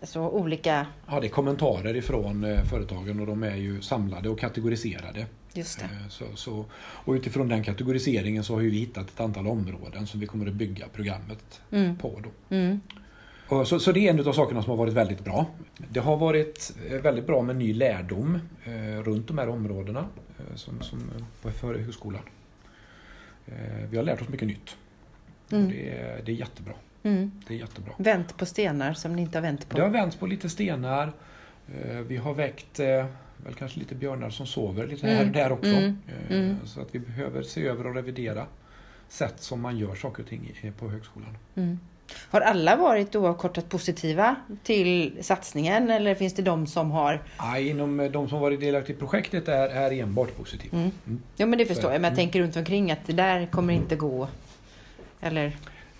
alltså 0.00 0.20
olika... 0.20 0.86
Ja, 1.06 1.20
det 1.20 1.26
är 1.26 1.30
kommentarer 1.30 1.96
ifrån 1.96 2.44
eh, 2.44 2.64
företagen 2.64 3.20
och 3.20 3.26
de 3.26 3.42
är 3.42 3.56
ju 3.56 3.82
samlade 3.82 4.28
och 4.28 4.38
kategoriserade. 4.38 5.26
Just 5.52 5.78
det. 5.78 5.84
Eh, 5.84 6.08
så, 6.08 6.24
så, 6.34 6.64
och 6.80 7.12
utifrån 7.12 7.48
den 7.48 7.64
kategoriseringen 7.64 8.44
så 8.44 8.54
har 8.54 8.60
vi 8.60 8.70
hittat 8.70 9.08
ett 9.08 9.20
antal 9.20 9.46
områden 9.46 10.06
som 10.06 10.20
vi 10.20 10.26
kommer 10.26 10.46
att 10.46 10.54
bygga 10.54 10.88
programmet 10.88 11.60
mm. 11.70 11.96
på. 11.96 12.20
Då. 12.24 12.56
Mm. 12.56 12.80
Så, 13.66 13.80
så, 13.80 13.92
det 13.92 14.06
är 14.06 14.10
en 14.10 14.28
av 14.28 14.32
sakerna 14.32 14.62
som 14.62 14.70
har 14.70 14.76
varit 14.76 14.92
väldigt 14.92 15.24
bra. 15.24 15.46
Det 15.88 16.00
har 16.00 16.16
varit 16.16 16.72
eh, 16.90 16.96
väldigt 16.96 17.26
bra 17.26 17.42
med 17.42 17.56
ny 17.56 17.74
lärdom 17.74 18.38
eh, 18.64 19.02
runt 19.02 19.28
de 19.28 19.38
här 19.38 19.48
områdena 19.48 20.06
som, 20.54 20.80
som 20.80 21.00
för 21.42 21.74
högskolan. 21.74 22.22
Eh, 23.50 23.88
vi 23.90 23.96
har 23.96 24.04
lärt 24.04 24.22
oss 24.22 24.28
mycket 24.28 24.48
nytt. 24.48 24.76
Mm. 25.52 25.68
Det, 25.68 26.22
det 26.24 26.32
är 26.32 26.36
jättebra. 26.36 26.74
Mm. 27.02 27.32
Det 27.48 27.54
är 27.54 27.58
jättebra. 27.58 27.92
Vänt 27.98 28.36
på 28.36 28.46
stenar 28.46 28.92
som 28.92 29.16
ni 29.16 29.22
inte 29.22 29.38
har 29.38 29.42
vänt 29.42 29.68
på? 29.68 29.76
Det 29.76 29.82
har 29.82 29.90
vänts 29.90 30.16
på 30.16 30.26
lite 30.26 30.50
stenar. 30.50 31.12
Eh, 31.74 31.96
vi 31.96 32.16
har 32.16 32.34
väckt 32.34 32.80
eh, 32.80 33.06
väl 33.36 33.54
kanske 33.58 33.78
lite 33.78 33.94
björnar 33.94 34.30
som 34.30 34.46
sover 34.46 34.86
lite 34.86 35.06
här 35.06 35.14
och 35.16 35.22
mm. 35.22 35.32
där 35.32 35.52
också. 35.52 35.68
Mm. 35.68 35.96
Mm. 36.30 36.56
Så 36.64 36.80
att 36.80 36.94
vi 36.94 36.98
behöver 36.98 37.42
se 37.42 37.66
över 37.66 37.86
och 37.86 37.94
revidera 37.94 38.46
sätt 39.08 39.42
som 39.42 39.60
man 39.60 39.78
gör 39.78 39.94
saker 39.94 40.22
och 40.22 40.28
ting 40.28 40.72
på 40.78 40.88
högskolan. 40.88 41.38
Mm. 42.10 42.28
Har 42.30 42.40
alla 42.40 42.76
varit 42.76 43.16
oavkortat 43.16 43.68
positiva 43.68 44.36
till 44.62 45.18
satsningen 45.20 45.90
eller 45.90 46.14
finns 46.14 46.34
det 46.34 46.42
de 46.42 46.66
som 46.66 46.90
har? 46.90 47.22
Nej, 47.40 47.68
inom 47.68 48.10
de 48.12 48.28
som 48.28 48.40
varit 48.40 48.60
delaktiga 48.60 48.96
i 48.96 48.98
projektet 48.98 49.48
är, 49.48 49.68
är 49.68 49.92
enbart 49.92 50.36
positiva. 50.36 50.78
Mm. 50.78 50.90
Mm. 51.06 51.22
Ja 51.36 51.46
men 51.46 51.58
det 51.58 51.66
förstår 51.66 51.92
jag, 51.92 52.00
men 52.00 52.08
jag 52.08 52.16
tänker 52.16 52.40
runt 52.40 52.56
omkring 52.56 52.90
att 52.90 53.06
det 53.06 53.12
där 53.12 53.46
kommer 53.46 53.74
inte 53.74 53.96
gå. 53.96 54.28
Eller? 55.20 55.56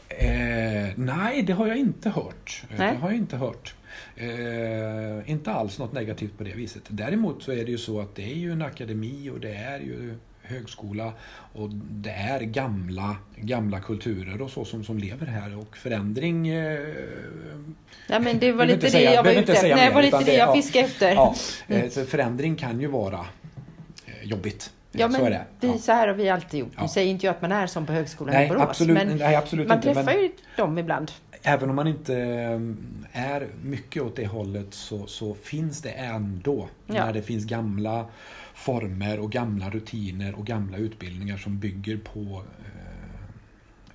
Eh, 0.08 0.88
nej, 0.96 1.42
det 1.42 1.52
har 1.52 1.66
jag 1.66 1.76
inte 1.76 2.10
hört. 2.10 2.62
Eh, 2.70 2.78
nej. 2.78 2.92
Det 2.92 2.98
har 2.98 3.08
jag 3.08 3.16
inte 3.16 3.36
hört. 3.36 3.74
Eh, 4.16 5.30
inte 5.30 5.52
alls 5.52 5.78
något 5.78 5.92
negativt 5.92 6.38
på 6.38 6.44
det 6.44 6.54
viset. 6.54 6.82
Däremot 6.88 7.42
så 7.42 7.52
är 7.52 7.64
det 7.64 7.70
ju 7.70 7.78
så 7.78 8.00
att 8.00 8.14
det 8.14 8.22
är 8.22 8.36
ju 8.36 8.52
en 8.52 8.62
akademi 8.62 9.30
och 9.30 9.40
det 9.40 9.54
är 9.54 9.78
ju 9.80 10.14
högskola 10.50 11.12
och 11.52 11.70
det 11.90 12.10
är 12.10 12.40
gamla, 12.40 13.16
gamla 13.36 13.80
kulturer 13.80 14.42
och 14.42 14.50
så 14.50 14.64
som, 14.64 14.84
som 14.84 14.98
lever 14.98 15.26
här 15.26 15.58
och 15.58 15.76
förändring... 15.76 16.48
Eh, 16.48 16.78
ja, 18.06 18.18
men 18.18 18.38
det 18.38 18.52
var 18.52 18.66
lite 18.66 18.90
det 18.90 19.02
jag 19.02 19.22
var 19.22 19.32
ute 19.32 19.52
efter. 19.52 19.76
Nej, 19.76 19.88
det 19.88 19.94
var 19.94 20.02
lite 20.02 20.24
det 20.24 20.34
jag 20.34 20.54
fiskade 20.54 20.84
efter. 20.84 21.14
Ja, 21.14 21.34
mm. 21.68 21.90
så 21.90 22.04
förändring 22.04 22.56
kan 22.56 22.80
ju 22.80 22.86
vara 22.86 23.26
eh, 24.06 24.28
jobbigt. 24.28 24.72
Ja, 24.92 25.08
men 25.08 25.20
så, 25.20 25.26
är 25.26 25.30
det. 25.30 25.44
Vi, 25.60 25.68
ja. 25.68 25.78
så 25.78 25.92
här 25.92 26.08
har 26.08 26.14
vi 26.14 26.28
alltid 26.28 26.60
gjort. 26.60 26.80
Nu 26.80 26.88
säger 26.88 27.10
inte 27.10 27.26
jag 27.26 27.34
att 27.34 27.42
man 27.42 27.52
är 27.52 27.66
som 27.66 27.86
på 27.86 27.92
högskolan 27.92 28.34
nej, 28.34 28.46
i 28.46 28.48
Borås. 28.48 28.62
Absolut, 28.62 28.94
men 28.94 29.16
nej, 29.16 29.36
absolut 29.36 29.68
man 29.68 29.76
inte, 29.76 29.94
träffar 29.94 30.12
men, 30.12 30.22
ju 30.22 30.30
dem 30.56 30.78
ibland. 30.78 31.12
Även 31.42 31.70
om 31.70 31.76
man 31.76 31.86
inte 31.86 32.16
mm, 32.16 33.06
är 33.12 33.46
mycket 33.62 34.02
åt 34.02 34.16
det 34.16 34.26
hållet 34.26 34.74
så, 34.74 35.06
så 35.06 35.34
finns 35.34 35.82
det 35.82 35.90
ändå. 35.90 36.68
Ja. 36.86 36.94
När 36.94 37.12
det 37.12 37.22
finns 37.22 37.44
gamla 37.44 38.06
former 38.60 39.20
och 39.20 39.32
gamla 39.32 39.70
rutiner 39.70 40.34
och 40.34 40.46
gamla 40.46 40.76
utbildningar 40.76 41.36
som 41.36 41.58
bygger 41.58 41.96
på 41.96 42.20
eh, 42.20 42.80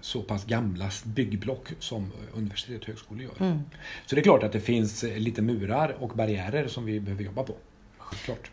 så 0.01 0.21
pass 0.21 0.45
gamla 0.45 0.89
byggblock 1.03 1.73
som 1.79 2.11
universitet 2.33 2.81
och 2.81 2.87
högskolor 2.87 3.23
gör. 3.23 3.47
Mm. 3.47 3.59
Så 4.05 4.15
det 4.15 4.21
är 4.21 4.23
klart 4.23 4.43
att 4.43 4.51
det 4.51 4.59
finns 4.59 5.03
lite 5.03 5.41
murar 5.41 5.95
och 5.99 6.09
barriärer 6.09 6.67
som 6.67 6.85
vi 6.85 6.99
behöver 6.99 7.23
jobba 7.23 7.43
på. 7.43 7.55
Självklart. 7.97 8.51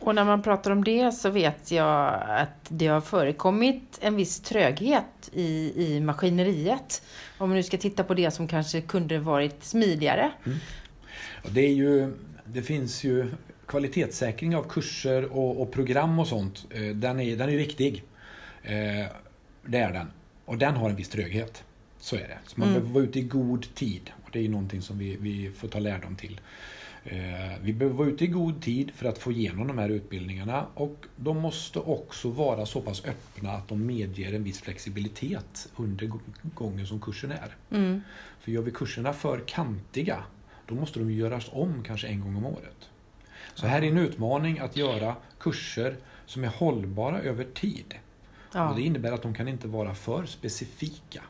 Och 0.00 0.14
när 0.14 0.24
man 0.24 0.42
pratar 0.42 0.70
om 0.70 0.84
det 0.84 1.12
så 1.12 1.30
vet 1.30 1.70
jag 1.70 2.14
att 2.28 2.66
det 2.68 2.86
har 2.86 3.00
förekommit 3.00 3.98
en 4.00 4.16
viss 4.16 4.40
tröghet 4.40 5.30
i, 5.32 5.72
i 5.76 6.00
maskineriet. 6.00 7.02
Om 7.38 7.48
man 7.48 7.56
nu 7.56 7.62
ska 7.62 7.76
titta 7.76 8.04
på 8.04 8.14
det 8.14 8.30
som 8.30 8.48
kanske 8.48 8.80
kunde 8.80 9.18
varit 9.18 9.64
smidigare. 9.64 10.32
Mm. 10.46 10.58
Det, 11.48 11.60
är 11.60 11.72
ju, 11.72 12.16
det 12.44 12.62
finns 12.62 13.04
ju 13.04 13.30
kvalitetssäkring 13.70 14.56
av 14.56 14.62
kurser 14.68 15.24
och, 15.24 15.62
och 15.62 15.72
program 15.72 16.18
och 16.18 16.26
sånt. 16.26 16.66
Eh, 16.70 16.82
den 16.82 17.20
är, 17.20 17.36
den 17.36 17.48
är 17.48 17.56
viktig. 17.56 18.04
Eh, 18.62 19.06
det 19.66 19.78
är 19.78 19.92
den. 19.92 20.06
Och 20.44 20.58
den 20.58 20.76
har 20.76 20.90
en 20.90 20.96
viss 20.96 21.08
tröghet. 21.08 21.64
Så 21.98 22.16
är 22.16 22.28
det. 22.28 22.38
Så 22.46 22.60
man 22.60 22.68
mm. 22.68 22.80
behöver 22.80 22.94
vara 22.94 23.04
ute 23.04 23.18
i 23.18 23.22
god 23.22 23.74
tid. 23.74 24.10
Och 24.24 24.30
det 24.32 24.44
är 24.44 24.48
någonting 24.48 24.82
som 24.82 24.98
vi, 24.98 25.16
vi 25.20 25.50
får 25.50 25.68
ta 25.68 25.78
lärdom 25.78 26.16
till. 26.16 26.40
Eh, 27.04 27.18
vi 27.62 27.72
behöver 27.72 27.98
vara 27.98 28.08
ute 28.08 28.24
i 28.24 28.26
god 28.26 28.62
tid 28.62 28.90
för 28.90 29.08
att 29.08 29.18
få 29.18 29.32
igenom 29.32 29.66
de 29.66 29.78
här 29.78 29.88
utbildningarna 29.88 30.66
och 30.74 31.06
de 31.16 31.38
måste 31.38 31.78
också 31.78 32.28
vara 32.28 32.66
så 32.66 32.80
pass 32.80 33.04
öppna 33.04 33.50
att 33.50 33.68
de 33.68 33.86
medger 33.86 34.34
en 34.34 34.44
viss 34.44 34.60
flexibilitet 34.60 35.68
under 35.76 36.10
gången 36.42 36.86
som 36.86 37.00
kursen 37.00 37.32
är. 37.32 37.56
Mm. 37.70 38.00
För 38.40 38.52
gör 38.52 38.62
vi 38.62 38.70
kurserna 38.70 39.12
för 39.12 39.42
kantiga, 39.46 40.24
då 40.66 40.74
måste 40.74 40.98
de 40.98 41.10
göras 41.10 41.48
om 41.52 41.82
kanske 41.86 42.08
en 42.08 42.20
gång 42.20 42.36
om 42.36 42.46
året. 42.46 42.90
Så 43.60 43.66
här 43.66 43.82
är 43.82 43.86
en 43.86 43.98
utmaning 43.98 44.58
att 44.58 44.76
göra 44.76 45.16
kurser 45.38 45.96
som 46.26 46.44
är 46.44 46.48
hållbara 46.48 47.20
över 47.20 47.44
tid. 47.44 47.94
Ja. 48.52 48.70
Och 48.70 48.76
Det 48.76 48.82
innebär 48.82 49.12
att 49.12 49.22
de 49.22 49.34
kan 49.34 49.48
inte 49.48 49.68
vara 49.68 49.94
för 49.94 50.26
specifika. 50.26 51.22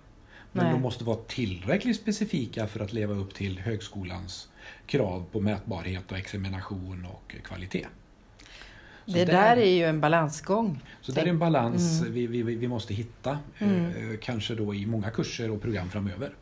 Men 0.53 0.65
Nej. 0.65 0.73
de 0.73 0.83
måste 0.83 1.05
vara 1.05 1.17
tillräckligt 1.17 1.97
specifika 1.97 2.67
för 2.67 2.81
att 2.81 2.93
leva 2.93 3.15
upp 3.15 3.35
till 3.35 3.59
högskolans 3.59 4.49
krav 4.87 5.25
på 5.33 5.41
mätbarhet 5.41 6.13
och 6.13 6.19
examination 6.19 7.07
och 7.13 7.37
kvalitet. 7.45 7.87
Så 9.07 9.13
det 9.13 9.25
där, 9.25 9.33
där, 9.33 9.57
är 9.57 9.77
ju 9.77 9.85
en 9.85 10.01
balansgång. 10.01 10.83
Så 11.01 11.13
det 11.13 11.21
är 11.21 11.27
en 11.27 11.39
balans 11.39 12.01
mm. 12.01 12.13
vi, 12.13 12.27
vi, 12.27 12.43
vi 12.43 12.69
måste 12.69 12.95
hitta, 12.95 13.39
mm. 13.59 13.85
eh, 13.85 14.19
kanske 14.21 14.55
då 14.55 14.75
i 14.75 14.87
många 14.87 15.11
kurser 15.11 15.51
och 15.51 15.63
program 15.63 15.91
framöver. 15.91 16.33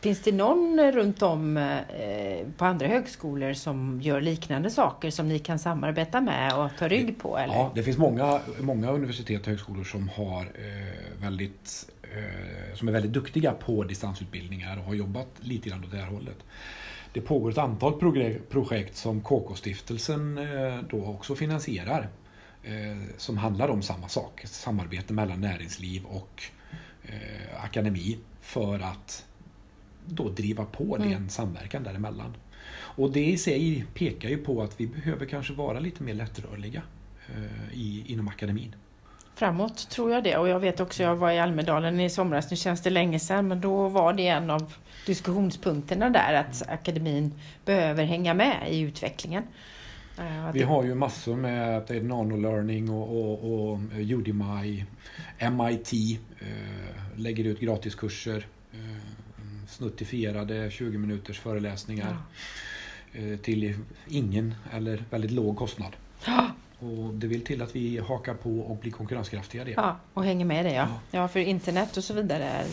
Finns 0.00 0.22
det 0.22 0.32
någon 0.32 0.92
runt 0.92 1.22
om 1.22 1.56
eh, 1.56 2.46
på 2.56 2.64
andra 2.64 2.86
högskolor 2.86 3.52
som 3.52 4.00
gör 4.00 4.20
liknande 4.20 4.70
saker 4.70 5.10
som 5.10 5.28
ni 5.28 5.38
kan 5.38 5.58
samarbeta 5.58 6.20
med 6.20 6.54
och 6.54 6.70
ta 6.78 6.88
rygg 6.88 7.18
på? 7.18 7.38
Eller? 7.38 7.54
Ja, 7.54 7.72
det 7.74 7.82
finns 7.82 7.98
många, 7.98 8.40
många 8.60 8.90
universitet 8.90 9.40
och 9.40 9.46
högskolor 9.46 9.84
som, 9.84 10.08
har, 10.08 10.42
eh, 10.42 11.22
väldigt, 11.22 11.90
eh, 12.02 12.74
som 12.74 12.88
är 12.88 12.92
väldigt 12.92 13.12
duktiga 13.12 13.52
på 13.52 13.84
distansutbildningar 13.84 14.78
och 14.78 14.84
har 14.84 14.94
jobbat 14.94 15.28
lite 15.40 15.68
grann 15.68 15.84
åt 15.84 15.90
det 15.90 15.96
här 15.96 16.10
hållet. 16.10 16.44
Det 17.12 17.20
pågår 17.20 17.50
ett 17.50 17.58
antal 17.58 17.92
projekt 18.48 18.96
som 18.96 19.20
KK-stiftelsen 19.20 20.38
eh, 20.38 20.78
då 20.90 21.04
också 21.04 21.34
finansierar 21.34 22.08
eh, 22.62 23.16
som 23.16 23.38
handlar 23.38 23.68
om 23.68 23.82
samma 23.82 24.08
sak, 24.08 24.42
samarbete 24.44 25.12
mellan 25.12 25.40
näringsliv 25.40 26.04
och 26.04 26.42
eh, 27.02 27.64
akademi 27.64 28.18
för 28.40 28.80
att 28.80 29.24
då 30.08 30.28
driva 30.28 30.64
på 30.64 30.96
mm. 30.96 31.10
den 31.10 31.28
samverkan 31.28 31.82
däremellan. 31.82 32.36
Och 32.70 33.12
det 33.12 33.26
i 33.26 33.38
sig 33.38 33.84
pekar 33.94 34.28
ju 34.28 34.38
på 34.38 34.62
att 34.62 34.80
vi 34.80 34.86
behöver 34.86 35.26
kanske 35.26 35.52
vara 35.52 35.80
lite 35.80 36.02
mer 36.02 36.14
lättrörliga 36.14 36.82
i, 37.72 38.12
inom 38.12 38.28
akademin 38.28 38.74
framåt 39.38 39.90
tror 39.90 40.12
jag 40.12 40.24
det. 40.24 40.36
Och 40.36 40.48
jag 40.48 40.60
vet 40.60 40.80
också, 40.80 41.02
jag 41.02 41.16
var 41.16 41.30
i 41.30 41.38
Almedalen 41.38 42.00
i 42.00 42.10
somras, 42.10 42.50
nu 42.50 42.56
känns 42.56 42.82
det 42.82 42.90
länge 42.90 43.18
sedan, 43.18 43.48
men 43.48 43.60
då 43.60 43.88
var 43.88 44.12
det 44.12 44.28
en 44.28 44.50
av 44.50 44.74
diskussionspunkterna 45.06 46.10
där 46.10 46.34
att 46.34 46.68
akademin 46.68 47.34
behöver 47.64 48.04
hänga 48.04 48.34
med 48.34 48.56
i 48.70 48.80
utvecklingen. 48.80 49.42
Eh, 50.18 50.52
Vi 50.52 50.62
har 50.62 50.84
ju 50.84 50.94
massor 50.94 51.36
med 51.36 51.76
att 51.76 51.88
nanolearning 51.88 52.90
och, 52.90 53.08
och, 53.10 53.70
och 53.72 53.78
Udemy, 53.92 54.84
MIT 55.38 55.92
eh, 56.40 57.16
lägger 57.16 57.44
ut 57.44 57.60
gratiskurser, 57.60 58.46
eh, 58.72 59.07
snuttifierade 59.78 60.70
20 60.70 60.98
minuters 60.98 61.40
föreläsningar 61.40 62.16
ja. 63.12 63.20
eh, 63.20 63.38
till 63.38 63.74
ingen 64.08 64.54
eller 64.72 65.04
väldigt 65.10 65.30
låg 65.30 65.56
kostnad. 65.56 65.96
Och 66.78 67.14
det 67.14 67.26
vill 67.26 67.44
till 67.44 67.62
att 67.62 67.76
vi 67.76 67.98
hakar 67.98 68.34
på 68.34 68.60
och 68.60 68.76
blir 68.76 68.92
konkurrenskraftiga. 68.92 69.64
Det. 69.64 69.70
Ja, 69.70 69.96
och 70.14 70.24
hänger 70.24 70.44
med 70.44 70.64
det 70.64 70.72
ja. 70.72 70.88
ja. 71.10 71.28
för 71.28 71.40
internet 71.40 71.96
och 71.96 72.04
så 72.04 72.14
vidare 72.14 72.64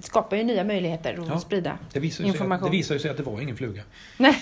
skapar 0.00 0.36
ju 0.36 0.44
nya 0.44 0.64
möjligheter 0.64 1.18
att 1.20 1.28
ja, 1.28 1.40
sprida 1.40 1.78
det 1.92 2.00
visar 2.00 2.24
information. 2.24 2.64
Sig, 2.64 2.70
det 2.70 2.76
visar 2.76 2.94
ju 2.94 3.00
sig 3.00 3.10
att 3.10 3.16
det 3.16 3.22
var 3.22 3.40
ingen 3.40 3.56
fluga. 3.56 3.82
Nej. 4.16 4.36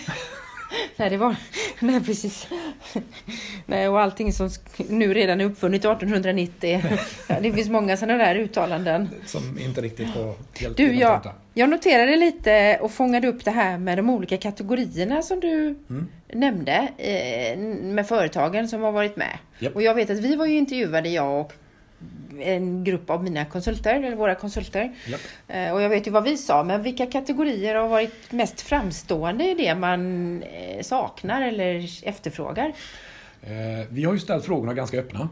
Nej, 0.96 1.10
det 1.10 1.16
var... 1.16 1.36
Nej, 1.80 2.04
precis. 2.04 2.48
Nej, 3.66 3.88
och 3.88 4.00
allting 4.00 4.32
som 4.32 4.50
nu 4.88 5.14
redan 5.14 5.40
är 5.40 5.44
uppfunnet 5.44 5.84
1890. 5.84 6.82
Det 7.42 7.52
finns 7.52 7.68
många 7.68 7.96
sådana 7.96 8.24
där 8.24 8.34
uttalanden. 8.34 9.10
Som 9.26 9.58
inte 9.58 9.80
riktigt 9.80 10.16
var 10.16 10.34
helt 10.60 10.76
Du, 10.76 10.94
jag, 10.94 11.32
jag 11.54 11.70
noterade 11.70 12.16
lite 12.16 12.78
och 12.80 12.90
fångade 12.90 13.28
upp 13.28 13.44
det 13.44 13.50
här 13.50 13.78
med 13.78 13.98
de 13.98 14.10
olika 14.10 14.36
kategorierna 14.36 15.22
som 15.22 15.40
du 15.40 15.76
mm. 15.90 16.08
nämnde 16.32 16.88
eh, 16.98 17.58
med 17.82 18.06
företagen 18.06 18.68
som 18.68 18.82
har 18.82 18.92
varit 18.92 19.16
med. 19.16 19.38
Yep. 19.60 19.74
Och 19.74 19.82
jag 19.82 19.94
vet 19.94 20.10
att 20.10 20.18
vi 20.18 20.36
var 20.36 20.46
ju 20.46 20.56
intervjuade, 20.56 21.08
jag 21.08 21.40
och 21.40 21.52
en 22.40 22.84
grupp 22.84 23.10
av 23.10 23.24
mina 23.24 23.44
konsulter, 23.44 23.94
eller 23.94 24.16
våra 24.16 24.34
konsulter. 24.34 24.92
Yep. 25.08 25.20
Eh, 25.48 25.72
och 25.72 25.82
jag 25.82 25.88
vet 25.88 26.06
ju 26.06 26.10
vad 26.10 26.24
vi 26.24 26.36
sa, 26.36 26.64
men 26.64 26.82
vilka 26.82 27.06
kategorier 27.06 27.74
har 27.74 27.88
varit 27.88 28.32
mest 28.32 28.60
framstående 28.60 29.50
i 29.50 29.54
det 29.54 29.74
man 29.74 30.42
eh, 30.42 30.82
saknar 30.82 31.42
eller 31.42 32.06
efterfrågar? 32.08 32.72
Eh, 33.42 33.86
vi 33.88 34.04
har 34.04 34.12
ju 34.12 34.18
ställt 34.18 34.44
frågorna 34.44 34.74
ganska 34.74 34.98
öppna. 34.98 35.28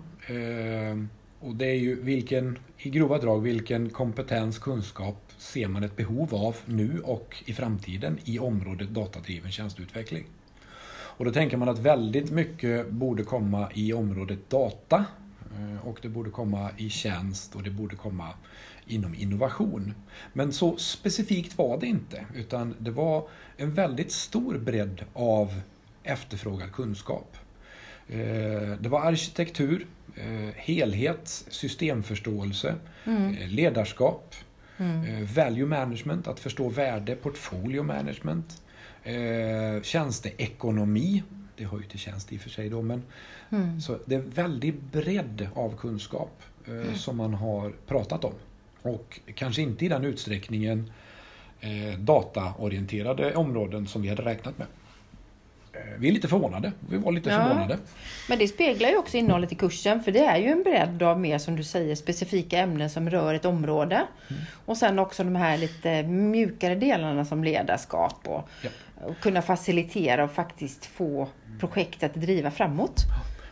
Och 1.40 1.54
det 1.54 1.66
är 1.66 1.74
ju 1.74 2.02
vilken, 2.02 2.58
i 2.78 2.90
grova 2.90 3.18
drag, 3.18 3.42
vilken 3.42 3.90
kompetens, 3.90 4.58
kunskap 4.58 5.16
ser 5.38 5.68
man 5.68 5.84
ett 5.84 5.96
behov 5.96 6.34
av 6.34 6.56
nu 6.64 7.00
och 7.04 7.36
i 7.46 7.52
framtiden 7.52 8.18
i 8.24 8.38
området 8.38 8.88
datadriven 8.88 9.50
tjänsteutveckling? 9.50 10.24
Och 10.92 11.24
då 11.24 11.30
tänker 11.30 11.56
man 11.56 11.68
att 11.68 11.78
väldigt 11.78 12.30
mycket 12.30 12.90
borde 12.90 13.22
komma 13.24 13.68
i 13.74 13.92
området 13.92 14.50
data 14.50 15.04
och 15.82 15.98
det 16.02 16.08
borde 16.08 16.30
komma 16.30 16.70
i 16.76 16.90
tjänst 16.90 17.54
och 17.54 17.62
det 17.62 17.70
borde 17.70 17.96
komma 17.96 18.28
inom 18.86 19.14
innovation. 19.14 19.94
Men 20.32 20.52
så 20.52 20.76
specifikt 20.76 21.58
var 21.58 21.80
det 21.80 21.86
inte, 21.86 22.24
utan 22.34 22.74
det 22.78 22.90
var 22.90 23.28
en 23.56 23.74
väldigt 23.74 24.12
stor 24.12 24.58
bredd 24.58 25.04
av 25.12 25.60
efterfrågad 26.02 26.72
kunskap. 26.72 27.36
Eh, 28.08 28.18
det 28.80 28.88
var 28.88 29.00
arkitektur, 29.00 29.86
eh, 30.16 30.54
helhet, 30.56 31.28
systemförståelse, 31.48 32.74
mm. 33.04 33.36
ledarskap, 33.48 34.34
mm. 34.78 35.26
value 35.26 35.66
management, 35.66 36.28
att 36.28 36.40
förstå 36.40 36.68
värde, 36.68 37.14
portfolio 37.14 37.82
management, 37.82 38.62
tjänsteekonomi, 39.82 41.22
det 41.56 41.64
hör 41.64 41.78
ju 41.78 41.84
till 41.84 41.98
tjänst 41.98 42.32
i 42.32 42.36
och 42.36 42.40
för 42.40 42.50
sig 42.50 42.68
då, 42.68 42.82
men 42.82 43.02
mm. 43.50 43.80
så 43.80 43.98
det 44.04 44.14
är 44.14 44.20
väldigt 44.20 44.80
bredd 44.80 45.48
av 45.54 45.76
kunskap 45.76 46.42
eh, 46.66 46.72
mm. 46.72 46.94
som 46.94 47.16
man 47.16 47.34
har 47.34 47.72
pratat 47.86 48.24
om. 48.24 48.34
Och 48.82 49.20
kanske 49.34 49.62
inte 49.62 49.84
i 49.84 49.88
den 49.88 50.04
utsträckningen 50.04 50.92
eh, 51.60 51.98
dataorienterade 51.98 53.34
områden 53.34 53.86
som 53.86 54.02
vi 54.02 54.08
hade 54.08 54.22
räknat 54.22 54.58
med. 54.58 54.66
Eh, 55.72 55.80
vi 55.98 56.08
är 56.08 56.12
lite 56.12 56.28
förvånade. 56.28 56.72
Vi 56.90 56.96
var 56.96 57.12
lite 57.12 57.30
ja. 57.30 57.42
förvånade. 57.42 57.78
Men 58.28 58.38
det 58.38 58.48
speglar 58.48 58.88
ju 58.88 58.96
också 58.96 59.16
innehållet 59.16 59.52
i 59.52 59.54
kursen. 59.54 60.02
För 60.02 60.12
det 60.12 60.24
är 60.24 60.38
ju 60.38 60.46
en 60.46 60.62
bredd 60.62 61.02
av 61.02 61.20
mer 61.20 61.38
som 61.38 61.56
du 61.56 61.64
säger 61.64 61.94
specifika 61.94 62.58
ämnen 62.58 62.90
som 62.90 63.10
rör 63.10 63.34
ett 63.34 63.44
område. 63.44 64.06
Mm. 64.28 64.42
Och 64.64 64.76
sen 64.76 64.98
också 64.98 65.24
de 65.24 65.36
här 65.36 65.58
lite 65.58 66.02
mjukare 66.02 66.74
delarna 66.74 67.24
som 67.24 67.44
ledarskap 67.44 68.28
och, 68.28 68.48
ja. 68.62 68.70
Och 69.02 69.20
kunna 69.20 69.42
facilitera 69.42 70.24
och 70.24 70.30
faktiskt 70.30 70.86
få 70.86 71.28
projekt 71.60 72.02
att 72.02 72.14
driva 72.14 72.50
framåt. 72.50 73.04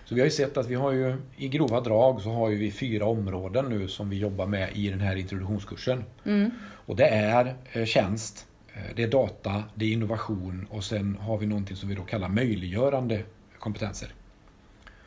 Så 0.04 0.14
vi 0.14 0.20
har 0.20 0.26
ju 0.26 0.30
sett 0.30 0.56
att 0.56 0.66
vi 0.66 0.74
har 0.74 0.92
ju 0.92 1.16
i 1.36 1.48
grova 1.48 1.80
drag 1.80 2.20
så 2.20 2.30
har 2.30 2.48
vi 2.48 2.72
fyra 2.72 3.04
områden 3.04 3.64
nu 3.68 3.88
som 3.88 4.10
vi 4.10 4.18
jobbar 4.18 4.46
med 4.46 4.76
i 4.76 4.90
den 4.90 5.00
här 5.00 5.16
introduktionskursen. 5.16 6.04
Mm. 6.24 6.50
Och 6.60 6.96
det 6.96 7.06
är 7.06 7.54
eh, 7.72 7.84
tjänst, 7.84 8.46
eh, 8.74 8.82
det 8.96 9.02
är 9.02 9.08
data, 9.08 9.64
det 9.74 9.84
är 9.84 9.92
innovation 9.92 10.66
och 10.70 10.84
sen 10.84 11.16
har 11.20 11.38
vi 11.38 11.46
någonting 11.46 11.76
som 11.76 11.88
vi 11.88 11.94
då 11.94 12.02
kallar 12.02 12.28
möjliggörande 12.28 13.22
kompetenser. 13.58 14.12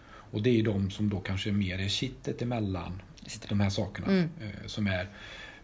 Och 0.06 0.42
det 0.42 0.60
är 0.60 0.64
de 0.64 0.92
som 0.92 1.10
då 1.10 1.20
kanske 1.20 1.52
mer 1.52 1.80
är 1.80 1.88
kittet 1.88 2.42
emellan 2.42 3.02
de 3.50 3.60
här 3.60 3.70
sakerna. 3.70 4.08
Mm. 4.08 4.30
Eh, 4.42 4.68
som 4.68 4.88
är 4.88 5.08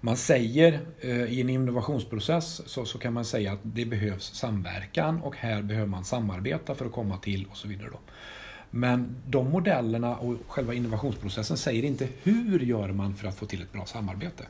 man 0.01 0.17
säger 0.17 0.79
eh, 0.99 1.23
i 1.23 1.41
en 1.41 1.49
innovationsprocess 1.49 2.61
så, 2.65 2.85
så, 2.85 2.97
kan 2.97 3.13
man 3.13 3.25
säga 3.25 3.51
att 3.51 3.59
det 3.63 3.85
behövs 3.85 4.33
samverkan 4.33 5.21
och 5.21 5.35
här 5.35 5.61
behöver 5.61 5.87
man 5.87 6.03
samarbeta 6.03 6.75
för 6.75 6.85
att 6.85 6.91
komma 6.91 7.17
till 7.17 7.47
och 7.51 7.57
så 7.57 7.67
vidare. 7.67 7.89
Då. 7.91 7.99
Men 8.71 9.15
de 9.27 9.51
modellerna 9.51 10.17
och 10.17 10.35
själva 10.47 10.73
innovationsprocessen 10.73 11.57
säger 11.57 11.83
inte 11.83 12.07
hur 12.23 12.59
gör 12.59 12.91
man 12.91 13.15
för 13.15 13.27
att 13.27 13.35
få 13.35 13.45
till 13.45 13.61
ett 13.61 13.71
bra 13.73 13.85
samarbete. 13.85 14.45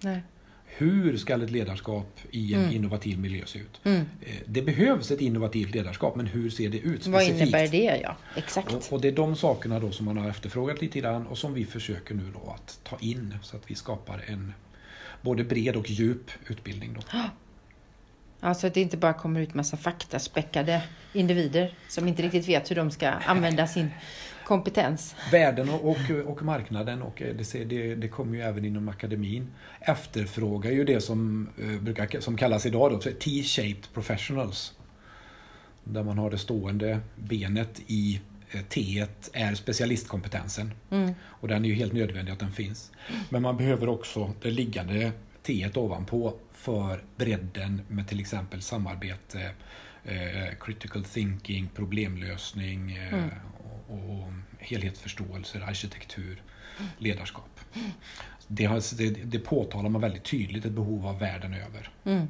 Nej. 0.00 0.22
Hur 0.66 1.16
ska 1.16 1.34
ett 1.34 1.50
ledarskap 1.50 2.20
i 2.30 2.54
en 2.54 2.60
mm. 2.60 2.74
innovativ 2.74 3.18
miljö 3.18 3.46
se 3.46 3.58
ut? 3.58 3.80
Mm. 3.84 4.00
Eh, 4.00 4.34
det 4.46 4.62
behövs 4.62 5.10
ett 5.10 5.20
innovativt 5.20 5.74
ledarskap, 5.74 6.16
men 6.16 6.26
hur 6.26 6.50
ser 6.50 6.68
det 6.68 6.78
ut 6.78 6.84
specifikt? 6.84 7.12
Vad 7.12 7.24
innebär 7.24 7.68
det? 7.68 8.00
Ja, 8.02 8.16
exakt. 8.36 8.72
Och, 8.72 8.92
och, 8.92 9.00
det 9.00 9.08
är 9.08 9.12
de 9.12 9.36
sakerna 9.36 9.80
då 9.80 9.90
som 9.90 10.06
man 10.06 10.16
har 10.16 10.30
efterfrågat 10.30 10.82
lite 10.82 11.00
grann 11.00 11.26
och 11.26 11.38
som 11.38 11.54
vi 11.54 11.64
försöker 11.64 12.14
nu 12.14 12.22
då 12.32 12.50
att 12.50 12.80
ta 12.84 12.96
in 13.00 13.38
så 13.42 13.56
att 13.56 13.70
vi 13.70 13.74
skapar 13.74 14.24
en 14.26 14.52
både 15.22 15.44
bred 15.44 15.76
och 15.76 15.90
djup 15.90 16.30
utbildning. 16.46 16.94
Då. 16.94 17.18
Alltså 18.40 18.66
att 18.66 18.74
det 18.74 18.80
inte 18.80 18.96
bara 18.96 19.12
kommer 19.12 19.40
ut 19.40 19.54
massa 19.54 19.76
faktaspäckade 19.76 20.82
individer 21.12 21.74
som 21.88 22.08
inte 22.08 22.22
riktigt 22.22 22.48
vet 22.48 22.70
hur 22.70 22.76
de 22.76 22.90
ska 22.90 23.08
använda 23.08 23.66
sin 23.66 23.90
kompetens. 24.46 25.14
Världen 25.32 25.68
och, 25.68 25.90
och, 25.90 26.10
och 26.26 26.42
marknaden 26.42 27.02
och 27.02 27.22
det, 27.36 27.64
det, 27.64 27.94
det 27.94 28.08
kommer 28.08 28.36
ju 28.36 28.42
även 28.42 28.64
inom 28.64 28.88
akademin 28.88 29.52
efterfrågar 29.80 30.70
ju 30.70 30.84
det 30.84 31.00
som, 31.00 31.48
eh, 31.58 31.82
brukar, 31.82 32.20
som 32.20 32.36
kallas 32.36 32.66
idag 32.66 32.90
då, 32.90 32.98
T-shaped 32.98 33.92
professionals. 33.94 34.74
Där 35.84 36.02
man 36.02 36.18
har 36.18 36.30
det 36.30 36.38
stående 36.38 37.00
benet 37.16 37.80
i 37.86 38.20
eh, 38.50 38.60
T 38.60 39.06
är 39.32 39.54
specialistkompetensen. 39.54 40.72
Mm. 40.90 41.14
Och 41.22 41.48
den 41.48 41.64
är 41.64 41.68
ju 41.68 41.74
helt 41.74 41.92
nödvändig 41.92 42.32
att 42.32 42.40
den 42.40 42.52
finns. 42.52 42.92
Men 43.30 43.42
man 43.42 43.56
behöver 43.56 43.88
också 43.88 44.32
det 44.42 44.50
liggande 44.50 45.12
T 45.42 45.70
ovanpå 45.74 46.34
för 46.52 47.04
bredden 47.16 47.82
med 47.88 48.08
till 48.08 48.20
exempel 48.20 48.62
samarbete, 48.62 49.50
eh, 50.04 50.54
critical 50.60 51.04
thinking, 51.04 51.68
problemlösning 51.74 52.96
eh, 52.96 53.14
mm. 53.14 53.30
Och, 53.88 54.32
helhetsförståelse, 54.58 55.64
arkitektur, 55.64 56.42
ledarskap. 56.98 57.60
Det, 58.46 58.64
har, 58.64 58.96
det, 58.96 59.10
det 59.10 59.38
påtalar 59.38 59.88
man 59.88 60.00
väldigt 60.00 60.24
tydligt 60.24 60.64
ett 60.64 60.72
behov 60.72 61.06
av 61.06 61.18
världen 61.18 61.54
över. 61.54 61.90
Mm. 62.04 62.26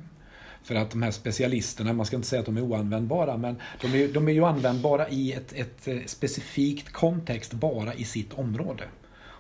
För 0.63 0.75
att 0.75 0.91
de 0.91 1.03
här 1.03 1.11
specialisterna, 1.11 1.93
man 1.93 2.07
ska 2.07 2.17
inte 2.17 2.29
säga 2.29 2.41
att 2.41 2.47
de 2.47 2.57
är 2.57 2.61
oanvändbara, 2.61 3.37
men 3.37 3.57
de 3.81 3.95
är, 3.95 4.09
de 4.09 4.29
är 4.29 4.33
ju 4.33 4.45
användbara 4.45 5.09
i 5.09 5.33
ett, 5.33 5.53
ett 5.53 5.89
eh, 5.89 5.99
specifikt 6.07 6.93
kontext 6.93 7.53
bara 7.53 7.95
i 7.95 8.05
sitt 8.05 8.33
område. 8.33 8.85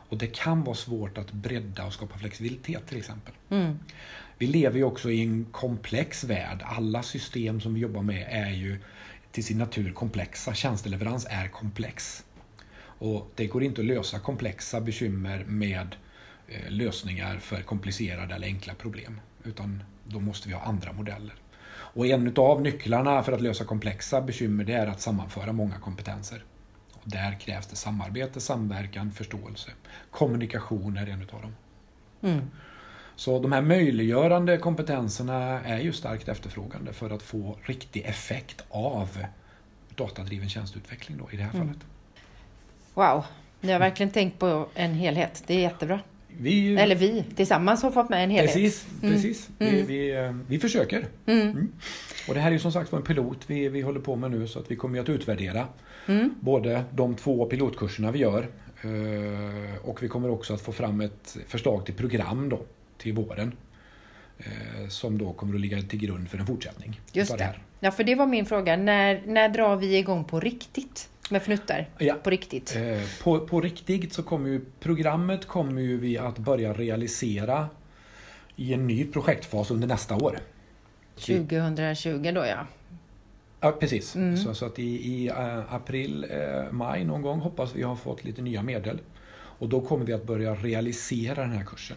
Och 0.08 0.18
det 0.18 0.26
kan 0.26 0.64
vara 0.64 0.74
svårt 0.74 1.18
att 1.18 1.32
bredda 1.32 1.84
och 1.84 1.92
skapa 1.92 2.18
flexibilitet 2.18 2.86
till 2.88 2.98
exempel. 2.98 3.34
Mm. 3.50 3.78
Vi 4.38 4.46
lever 4.46 4.76
ju 4.76 4.84
också 4.84 5.10
i 5.10 5.22
en 5.22 5.44
komplex 5.52 6.24
värld. 6.24 6.62
Alla 6.64 7.02
system 7.02 7.60
som 7.60 7.74
vi 7.74 7.80
jobbar 7.80 8.02
med 8.02 8.26
är 8.30 8.50
ju 8.50 8.78
till 9.36 9.44
sin 9.44 9.58
natur 9.58 9.92
komplexa. 9.92 10.54
Tjänsteleverans 10.54 11.26
är 11.30 11.48
komplex. 11.48 12.24
Och 12.78 13.30
det 13.34 13.46
går 13.46 13.62
inte 13.62 13.80
att 13.80 13.86
lösa 13.86 14.18
komplexa 14.18 14.80
bekymmer 14.80 15.44
med 15.44 15.96
eh, 16.48 16.70
lösningar 16.70 17.38
för 17.38 17.62
komplicerade 17.62 18.34
eller 18.34 18.46
enkla 18.46 18.74
problem. 18.74 19.20
Utan 19.44 19.82
då 20.04 20.20
måste 20.20 20.48
vi 20.48 20.54
ha 20.54 20.62
andra 20.62 20.92
modeller. 20.92 21.34
Och 21.68 22.06
en 22.06 22.36
av 22.36 22.62
nycklarna 22.62 23.22
för 23.22 23.32
att 23.32 23.40
lösa 23.40 23.64
komplexa 23.64 24.20
bekymmer 24.20 24.64
det 24.64 24.72
är 24.72 24.86
att 24.86 25.00
sammanföra 25.00 25.52
många 25.52 25.78
kompetenser. 25.78 26.44
Och 26.92 27.10
där 27.10 27.40
krävs 27.40 27.66
det 27.66 27.76
samarbete, 27.76 28.40
samverkan, 28.40 29.12
förståelse. 29.12 29.70
Kommunikation 30.10 30.96
är 30.96 31.06
en 31.06 31.22
av 31.22 31.42
dem. 31.42 31.54
Mm. 32.22 32.50
Så 33.16 33.38
de 33.38 33.52
här 33.52 33.62
möjliggörande 33.62 34.58
kompetenserna 34.58 35.60
är 35.64 35.80
ju 35.80 35.92
starkt 35.92 36.28
efterfrågande 36.28 36.92
för 36.92 37.10
att 37.10 37.22
få 37.22 37.56
riktig 37.62 38.04
effekt 38.04 38.64
av 38.68 39.08
datadriven 39.94 40.48
tjänsteutveckling 40.48 41.18
då, 41.18 41.28
i 41.32 41.36
det 41.36 41.42
här 41.42 41.54
mm. 41.54 41.66
fallet. 41.66 41.84
Wow, 42.94 43.24
ni 43.60 43.72
har 43.72 43.78
verkligen 43.78 44.10
tänkt 44.10 44.38
på 44.38 44.68
en 44.74 44.94
helhet. 44.94 45.44
Det 45.46 45.54
är 45.54 45.60
jättebra. 45.60 46.00
Vi, 46.28 46.76
Eller 46.76 46.94
vi 46.94 47.24
tillsammans 47.36 47.82
har 47.82 47.90
fått 47.90 48.08
med 48.08 48.24
en 48.24 48.30
helhet. 48.30 48.54
Precis, 48.54 48.86
mm. 49.02 49.14
precis. 49.14 49.48
Mm. 49.58 49.74
Vi, 49.74 49.82
vi, 49.82 50.14
eh, 50.14 50.36
vi, 50.48 50.58
försöker. 50.58 51.06
Mm. 51.26 51.40
mm. 51.40 51.72
Och 52.28 52.34
det 52.34 52.40
här 52.40 52.48
är 52.48 52.52
ju 52.52 52.58
som 52.58 52.72
sagt 52.72 52.92
en 52.92 53.02
pilot 53.02 53.38
vi, 53.46 53.68
vi 53.68 53.80
håller 53.80 54.00
på 54.00 54.16
med 54.16 54.30
nu 54.30 54.48
så 54.48 54.58
att 54.58 54.70
vi 54.70 54.76
kommer 54.76 55.00
att 55.00 55.08
utvärdera 55.08 55.66
både 56.40 56.84
de 56.90 57.14
två 57.14 57.46
pilotkurserna 57.46 58.10
vi 58.10 58.18
gör 58.18 58.48
eh, 58.82 59.88
och 59.88 60.02
vi 60.02 60.08
kommer 60.08 60.30
också 60.30 60.54
att 60.54 60.60
få 60.60 60.72
fram 60.72 61.00
ett 61.00 61.36
förslag 61.46 61.86
till 61.86 61.94
program 61.94 62.48
då 62.48 62.60
till 62.98 63.12
våren. 63.12 63.52
Eh, 64.38 64.88
som 64.88 65.18
då 65.18 65.32
kommer 65.32 65.54
att 65.54 65.60
ligga 65.60 65.82
till 65.82 65.98
grund 65.98 66.28
för 66.28 66.38
en 66.38 66.46
fortsättning. 66.46 67.00
Just 67.12 67.30
det. 67.30 67.36
det. 67.38 67.54
Ja, 67.80 67.90
för 67.90 68.04
det 68.04 68.14
var 68.14 68.26
min 68.26 68.46
fråga. 68.46 68.76
När, 68.76 69.22
när 69.26 69.48
drar 69.48 69.76
vi 69.76 69.96
igång 69.96 70.24
på 70.24 70.40
riktigt? 70.40 71.08
Med 71.30 71.42
fnuttar? 71.42 71.88
Ja. 71.98 72.14
På 72.14 72.30
riktigt? 72.30 72.76
Eh, 72.76 73.00
på, 73.22 73.40
på 73.40 73.60
riktigt 73.60 74.12
så 74.12 74.22
kommer 74.22 74.48
ju 74.48 74.64
programmet 74.80 75.46
kommer 75.46 75.82
ju 75.82 75.98
vi 75.98 76.18
att 76.18 76.38
börja 76.38 76.72
realisera 76.72 77.68
i 78.56 78.74
en 78.74 78.86
ny 78.86 79.04
projektfas 79.04 79.70
under 79.70 79.88
nästa 79.88 80.16
år. 80.16 80.38
2020 81.14 82.32
då 82.34 82.46
ja. 82.46 82.66
Ja, 83.60 83.72
precis. 83.72 84.16
Mm. 84.16 84.36
Så, 84.36 84.54
så 84.54 84.66
att 84.66 84.78
i, 84.78 84.82
i 84.82 85.28
eh, 85.28 85.74
april, 85.74 86.26
maj 86.70 87.04
någon 87.04 87.22
gång 87.22 87.40
hoppas 87.40 87.74
vi 87.74 87.82
ha 87.82 87.96
fått 87.96 88.24
lite 88.24 88.42
nya 88.42 88.62
medel. 88.62 88.98
Och 89.58 89.68
då 89.68 89.80
kommer 89.80 90.04
vi 90.04 90.12
att 90.12 90.26
börja 90.26 90.54
realisera 90.54 91.42
den 91.42 91.52
här 91.52 91.64
kursen. 91.64 91.96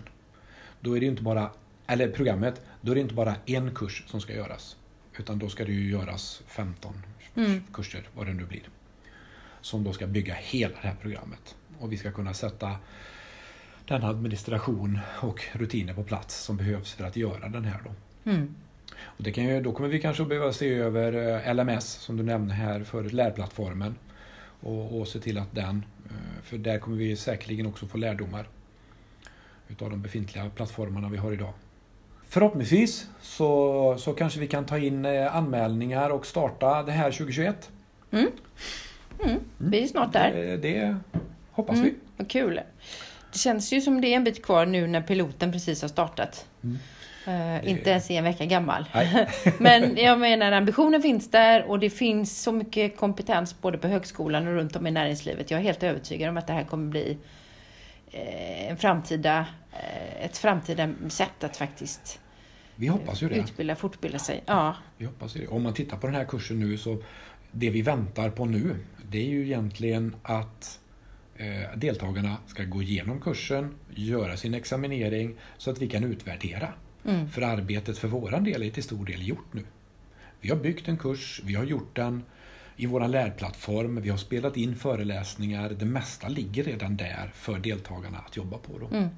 Då 0.82 0.98
är 0.98 1.00
det 1.00 1.06
inte 1.06 1.24
bara, 1.24 1.52
eller 1.88 2.08
programmet, 2.12 2.62
då 2.82 2.92
är 2.92 2.96
det 2.96 3.02
inte 3.02 3.14
bara 3.14 3.36
en 3.46 3.76
kurs 3.76 4.04
som 4.08 4.22
ska 4.22 4.34
göras. 4.34 4.78
Utan 5.18 5.40
då 5.40 5.50
ska 5.50 5.66
det 5.66 5.72
ju 5.72 5.92
göras 5.92 6.42
15 6.48 6.94
Mm. 7.36 7.64
kurser, 7.74 8.10
vad 8.16 8.28
det 8.28 8.34
nu 8.34 8.46
blir. 8.46 8.62
Som 9.62 9.84
då 9.84 9.94
ska 9.94 10.08
bygga 10.08 10.34
hela 10.34 10.76
det 10.82 10.88
här 10.88 10.96
programmet. 11.02 11.56
Och 11.80 11.92
vi 11.92 11.98
ska 11.98 12.12
kunna 12.12 12.34
sätta 12.34 12.76
den 13.86 14.04
administration 14.04 15.00
och 15.22 15.42
rutiner 15.54 15.94
på 15.94 16.04
plats 16.04 16.36
som 16.44 16.58
behövs 16.58 16.94
för 16.94 17.04
att 17.04 17.16
göra 17.16 17.50
den 17.50 17.66
här 17.66 17.80
då. 17.86 17.92
Mm. 18.32 18.56
Och 19.02 19.24
det 19.24 19.32
kan 19.32 19.44
ju, 19.44 19.62
då 19.62 19.72
kommer 19.72 19.90
vi 19.90 20.02
kanske 20.02 20.24
att 20.24 20.30
behöva 20.30 20.54
se 20.54 20.74
över 20.74 21.14
eh, 21.48 21.54
LMS 21.56 21.86
som 21.90 22.18
du 22.18 22.24
nämnde 22.24 22.54
här 22.54 22.84
för 22.84 23.04
lärplattformen. 23.04 23.96
Och, 24.62 25.00
och 25.00 25.08
se 25.08 25.20
till 25.20 25.38
att 25.38 25.56
den, 25.56 25.86
eh, 26.06 26.42
för 26.44 26.58
där 26.58 26.80
kommer 26.80 26.98
vi 26.98 27.16
säkerligen 27.16 27.66
också 27.66 27.88
få 27.88 27.98
lärdomar 27.98 28.48
utav 29.70 29.90
de 29.90 30.02
befintliga 30.02 30.50
plattformarna 30.56 31.10
vi 31.10 31.18
har 31.18 31.32
idag. 31.32 31.54
Förhoppningsvis 32.30 33.08
så, 33.22 33.96
så 34.00 34.14
kanske 34.14 34.40
vi 34.40 34.48
kan 34.48 34.66
ta 34.66 34.78
in 34.78 35.06
eh, 35.06 35.36
anmälningar 35.36 36.10
och 36.10 36.26
starta 36.26 36.84
det 36.84 36.92
här 36.92 37.12
2021. 37.12 37.70
Vi 39.58 39.84
är 39.84 39.88
snart 39.88 40.14
där. 40.14 40.32
Det, 40.34 40.58
det 40.58 40.98
hoppas 41.52 41.76
Mm. 41.78 41.90
vi. 41.90 41.96
Vad 42.18 42.30
kul. 42.30 42.62
Det 43.32 43.38
känns 43.40 43.74
ju 43.74 43.82
som 43.82 44.02
det 44.02 44.08
är 44.08 44.16
en 44.16 44.24
bit 44.24 44.46
kvar 44.46 44.66
nu 44.66 44.88
när 44.88 45.02
piloten 45.02 45.52
precis 45.52 45.82
har 45.82 45.90
startat. 45.90 46.46
Eh, 47.28 47.70
Inte 47.70 47.90
ens 47.90 48.12
en 48.12 48.24
vecka 48.24 48.46
gammal. 48.46 48.86
Men 49.60 49.98
jag 49.98 50.20
menar 50.20 50.52
ambitionen 50.52 51.02
finns 51.02 51.32
där 51.32 51.64
och 51.70 51.80
det 51.80 51.90
finns 51.90 52.42
så 52.44 52.52
mycket 52.52 52.98
kompetens 52.98 53.62
både 53.62 53.78
på 53.78 53.88
högskolan 53.88 54.48
och 54.48 54.54
runt 54.54 54.76
om 54.76 54.88
i 54.88 54.92
näringslivet. 54.92 55.52
Jag 55.52 55.60
är 55.60 55.64
helt 55.64 55.84
övertygad 55.84 56.30
om 56.30 56.38
att 56.38 56.48
det 56.48 56.54
här 56.54 56.64
kommer 56.64 56.90
bli 56.92 57.18
en 58.12 58.78
framtida, 58.78 59.48
eh, 59.72 60.26
ett 60.26 60.38
framtida 60.38 60.94
sätt 61.10 61.44
att 61.44 61.58
faktiskt 61.58 62.20
Vi 62.76 62.88
hoppas 62.88 63.24
ju 63.24 63.30
det. 63.30 63.36
utbilda, 63.36 63.76
fortbilda 63.76 64.20
sig. 64.20 64.44
Ja, 64.46 64.76
Vi 64.98 65.06
hoppas 65.06 65.36
ju 65.36 65.40
det. 65.42 65.48
Om 65.48 65.64
man 65.64 65.74
tittar 65.74 65.98
på 65.98 66.08
den 66.08 66.16
här 66.16 66.26
kursen 66.26 66.60
nu 66.60 66.78
så 66.78 67.04
det 67.52 67.70
vi 67.70 67.82
väntar 67.82 68.30
på 68.30 68.46
nu 68.46 68.76
det 69.10 69.18
är 69.18 69.30
ju 69.30 69.46
egentligen 69.46 70.16
att 70.24 70.80
eh, 71.36 71.78
deltagarna 71.78 72.38
ska 72.48 72.64
gå 72.64 72.82
igenom 72.82 73.22
kursen, 73.22 73.76
göra 73.96 74.38
sin 74.38 74.54
examinering 74.54 75.36
så 75.58 75.72
att 75.72 75.82
vi 75.82 75.88
kan 75.88 76.04
utvärdera. 76.04 76.74
Mm. 77.06 77.30
För 77.30 77.42
arbetet 77.42 77.98
för 77.98 78.08
våran 78.08 78.44
del 78.44 78.64
är 78.64 78.70
till 78.70 78.84
stor 78.84 79.06
del 79.06 79.28
gjort 79.28 79.54
nu. 79.54 79.64
Vi 80.42 80.50
har 80.50 80.58
byggt 80.58 80.88
en 80.88 80.98
kurs, 80.98 81.42
vi 81.46 81.56
har 81.56 81.64
gjort 81.64 81.96
den 81.96 82.24
i 82.80 82.86
vår 82.86 83.08
lärplattform, 83.08 84.02
vi 84.02 84.10
har 84.10 84.18
spelat 84.18 84.58
in 84.58 84.76
föreläsningar. 84.76 85.70
Det 85.70 85.86
mesta 85.86 86.28
ligger 86.28 86.64
redan 86.64 86.98
där 86.98 87.32
för 87.36 87.60
deltagarna 87.60 88.18
att 88.18 88.38
jobba 88.38 88.58
på. 88.58 88.78
Då. 88.80 88.88
Mm. 88.98 89.10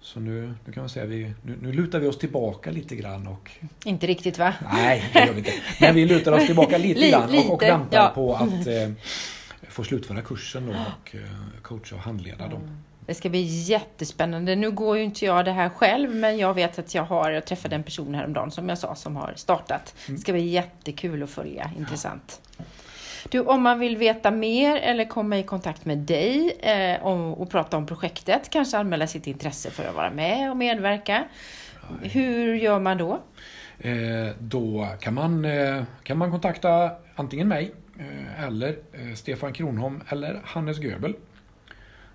Så 0.00 0.20
nu, 0.20 0.54
nu 0.64 0.72
kan 0.72 0.82
man 0.82 0.88
säga 0.90 1.06
vi, 1.06 1.32
nu, 1.42 1.58
nu 1.62 1.72
lutar 1.72 1.98
vi 2.00 2.06
oss 2.06 2.18
tillbaka 2.18 2.70
lite 2.70 2.96
grann 2.96 3.26
och 3.26 3.50
inte 3.84 4.06
riktigt 4.06 4.38
va? 4.38 4.54
Nej, 4.72 5.10
det 5.12 5.26
gör 5.26 5.32
vi 5.32 5.38
inte. 5.38 5.52
Men 5.80 5.94
vi 5.94 6.06
lutar 6.06 6.32
oss 6.32 6.46
tillbaka 6.46 6.78
lite 6.78 7.00
Li- 7.00 7.10
grann 7.10 7.38
och, 7.38 7.52
och 7.54 7.62
väntar 7.62 7.98
ja. 7.98 8.12
på 8.14 8.34
att 8.34 8.66
eh, 8.66 8.90
få 9.68 9.84
slutföra 9.84 10.22
kursen 10.22 10.66
då 10.66 10.72
och 10.72 11.14
eh, 11.14 11.20
coacha 11.62 11.94
och 11.94 12.00
handleda 12.02 12.48
dem. 12.48 12.60
Det 13.06 13.14
ska 13.14 13.28
bli 13.28 13.42
jättespännande. 13.42 14.56
Nu 14.56 14.70
går 14.70 14.96
ju 14.96 15.04
inte 15.04 15.24
jag 15.24 15.44
det 15.44 15.52
här 15.52 15.68
själv, 15.68 16.14
men 16.14 16.38
jag 16.38 16.54
vet 16.54 16.78
att 16.78 16.94
jag 16.94 17.02
har, 17.02 17.30
jag 17.30 17.44
träffade 17.44 17.76
en 17.76 17.82
person 17.82 18.14
häromdagen 18.14 18.50
som 18.50 18.68
jag 18.68 18.78
sa 18.78 18.94
som 18.94 19.16
har 19.16 19.32
startat. 19.36 19.94
Det 20.06 20.18
ska 20.18 20.32
bli 20.32 20.46
jättekul 20.46 21.22
att 21.22 21.30
följa, 21.30 21.70
intressant. 21.78 22.40
Du, 23.28 23.40
om 23.40 23.62
man 23.62 23.78
vill 23.78 23.96
veta 23.96 24.30
mer 24.30 24.76
eller 24.76 25.04
komma 25.04 25.38
i 25.38 25.42
kontakt 25.42 25.84
med 25.84 25.98
dig 25.98 26.56
eh, 26.60 27.06
om, 27.06 27.34
och 27.34 27.50
prata 27.50 27.76
om 27.76 27.86
projektet, 27.86 28.50
kanske 28.50 28.78
anmäla 28.78 29.06
sitt 29.06 29.26
intresse 29.26 29.70
för 29.70 29.88
att 29.88 29.94
vara 29.94 30.10
med 30.10 30.50
och 30.50 30.56
medverka. 30.56 31.24
Hur 32.02 32.54
gör 32.54 32.78
man 32.78 32.98
då? 32.98 33.20
Eh, 33.78 34.28
då 34.38 34.88
kan 35.00 35.14
man, 35.14 35.44
eh, 35.44 35.82
kan 36.02 36.18
man 36.18 36.30
kontakta 36.30 36.90
antingen 37.14 37.48
mig 37.48 37.72
eh, 37.98 38.44
eller 38.44 38.68
eh, 38.68 39.14
Stefan 39.14 39.52
Kronholm 39.52 40.00
eller 40.08 40.40
Hannes 40.44 40.78
Göbel. 40.78 41.14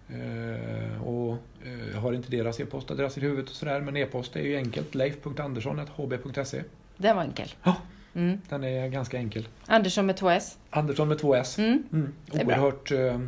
Eh, 0.10 1.04
och 1.08 1.38
eh, 1.66 1.90
jag 1.94 2.00
har 2.00 2.14
inte 2.14 2.32
deras 2.32 2.60
e-postadress 2.60 3.18
i 3.18 3.22
huvudet 3.22 3.50
och 3.50 3.56
sådär 3.56 3.82
men 3.82 3.98
e-post 3.98 4.36
är 4.36 4.42
ju 4.42 4.56
enkelt. 4.58 4.96
leif.andersson.hb.se 4.96 6.62
Den 6.98 7.16
var 7.16 7.24
enkel. 7.24 7.54
Ja. 7.64 7.76
Mm. 8.16 8.42
Den 8.50 8.64
är 8.64 8.88
ganska 8.88 9.18
enkel. 9.18 9.48
Andersson 9.66 10.06
med 10.06 10.18
två 10.18 10.30
S. 10.30 10.58
Andersson 10.70 11.08
med 11.08 11.20
två 11.20 11.36
S. 11.36 11.58
Mm. 11.58 11.84
Mm. 11.94 12.14
Oerhört 12.32 12.92
eh, 12.92 13.20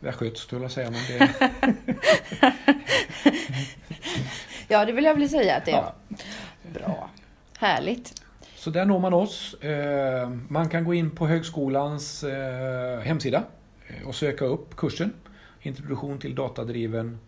västgötskt 0.00 0.38
skulle 0.38 0.62
jag 0.62 0.70
säga 0.70 0.90
men 0.90 1.00
det 1.08 1.30
Ja, 4.68 4.84
det 4.84 4.92
vill 4.92 5.04
jag 5.04 5.14
väl 5.14 5.28
säga 5.28 5.56
att 5.56 5.64
det 5.64 5.70
är. 5.70 5.76
Ja. 5.76 5.94
Bra. 6.74 7.10
Härligt. 7.58 8.22
Så 8.54 8.70
där 8.70 8.84
når 8.84 8.98
man 8.98 9.14
oss. 9.14 9.54
Eh, 9.54 10.30
Man 10.48 10.68
kan 10.68 10.84
gå 10.84 10.94
in 10.94 11.10
på 11.10 11.26
högskolans 11.26 12.24
eh, 12.24 13.00
hemsida 13.00 13.42
eh, 13.86 14.08
och 14.08 14.14
söka 14.14 14.44
upp 14.44 14.76
kursen 14.76 15.12
Introduktion 15.62 16.18
till 16.18 16.34
datadriven 16.34 17.18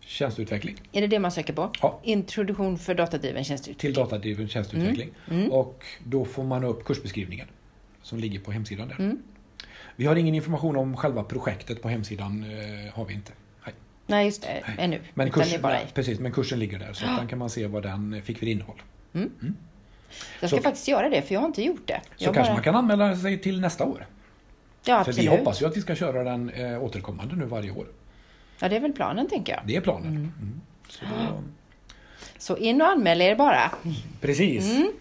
tjänsteutveckling. 0.00 0.76
Är 0.92 1.00
det 1.00 1.06
det 1.06 1.18
man 1.18 1.32
söker 1.32 1.52
på? 1.52 1.70
Ja. 1.82 2.00
Introduktion 2.02 2.78
för 2.78 2.94
datadriven 2.94 3.44
tjänsteutveckling. 3.44 3.92
Till 3.92 4.02
datadriven 4.02 4.48
tjänsteutveckling. 4.48 5.10
Mm. 5.30 5.52
Och 5.52 5.84
då 6.04 6.24
får 6.24 6.44
man 6.44 6.64
upp 6.64 6.84
kursbeskrivningen 6.84 7.46
som 8.02 8.18
ligger 8.18 8.40
på 8.40 8.52
hemsidan 8.52 8.88
där. 8.88 8.96
Mm. 8.98 9.22
Vi 9.96 10.06
har 10.06 10.16
ingen 10.16 10.34
information 10.34 10.76
om 10.76 10.96
själva 10.96 11.22
projektet 11.22 11.82
på 11.82 11.88
hemsidan. 11.88 12.44
eh, 12.44 12.94
har 12.94 13.04
vi 13.04 13.14
inte. 13.14 13.32
Nej. 13.64 13.74
Nej, 14.06 14.24
just 14.26 14.42
det. 14.42 14.62
Nej. 14.66 14.76
Ännu. 14.78 15.00
Men, 15.14 15.30
bara 15.62 15.72
nej, 15.72 15.86
precis, 15.94 16.20
men 16.20 16.32
kursen 16.32 16.58
ligger 16.58 16.78
där 16.78 16.92
så 16.92 17.06
att 17.06 17.28
kan 17.28 17.38
man 17.38 17.50
se 17.50 17.66
vad 17.66 17.82
den 17.82 18.22
fick 18.22 18.38
för 18.38 18.46
innehåll. 18.46 18.82
Jag 19.12 19.22
ska 20.40 20.48
så- 20.48 20.62
faktiskt 20.62 20.88
göra 20.88 21.08
det, 21.08 21.22
för 21.22 21.34
jag 21.34 21.40
har 21.40 21.46
inte 21.46 21.62
gjort 21.62 21.86
det. 21.86 22.00
Så 22.16 22.24
Jag 22.24 22.34
kanske 22.34 22.50
bara- 22.50 22.54
man 22.54 22.62
kan 22.64 22.74
anmäla 22.74 23.16
sig 23.16 23.38
till 23.38 23.60
nästa 23.60 23.84
år. 23.84 24.06
Ja, 24.84 25.04
För 25.04 25.12
vi 25.12 25.26
hoppas 25.26 25.62
ju 25.62 25.66
att 25.66 25.76
vi 25.76 25.80
ska 25.80 25.94
köra 25.94 26.24
den 26.24 26.50
eh, 26.50 26.82
återkommande 26.82 27.36
nu 27.36 27.44
varje 27.44 27.70
år. 27.70 27.86
Ja, 28.60 28.68
det 28.68 28.76
är 28.76 28.80
väl 28.80 28.92
planen, 28.92 29.28
tänker 29.28 29.52
jag. 29.52 29.62
Det 29.66 29.76
är 29.76 29.80
planen. 29.80 30.12
Mm. 30.16 30.60
Så 30.88 31.04
då, 31.04 31.42
Så 32.38 32.56
in 32.56 32.80
och 32.82 32.88
anmäl 32.88 33.20
er 33.20 33.36
bara. 33.36 33.72
precis. 34.20 34.70
Mm. 34.70 34.92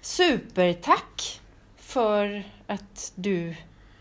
Supertack 0.00 1.40
för 1.76 2.42
att 2.66 3.12
du 3.14 3.54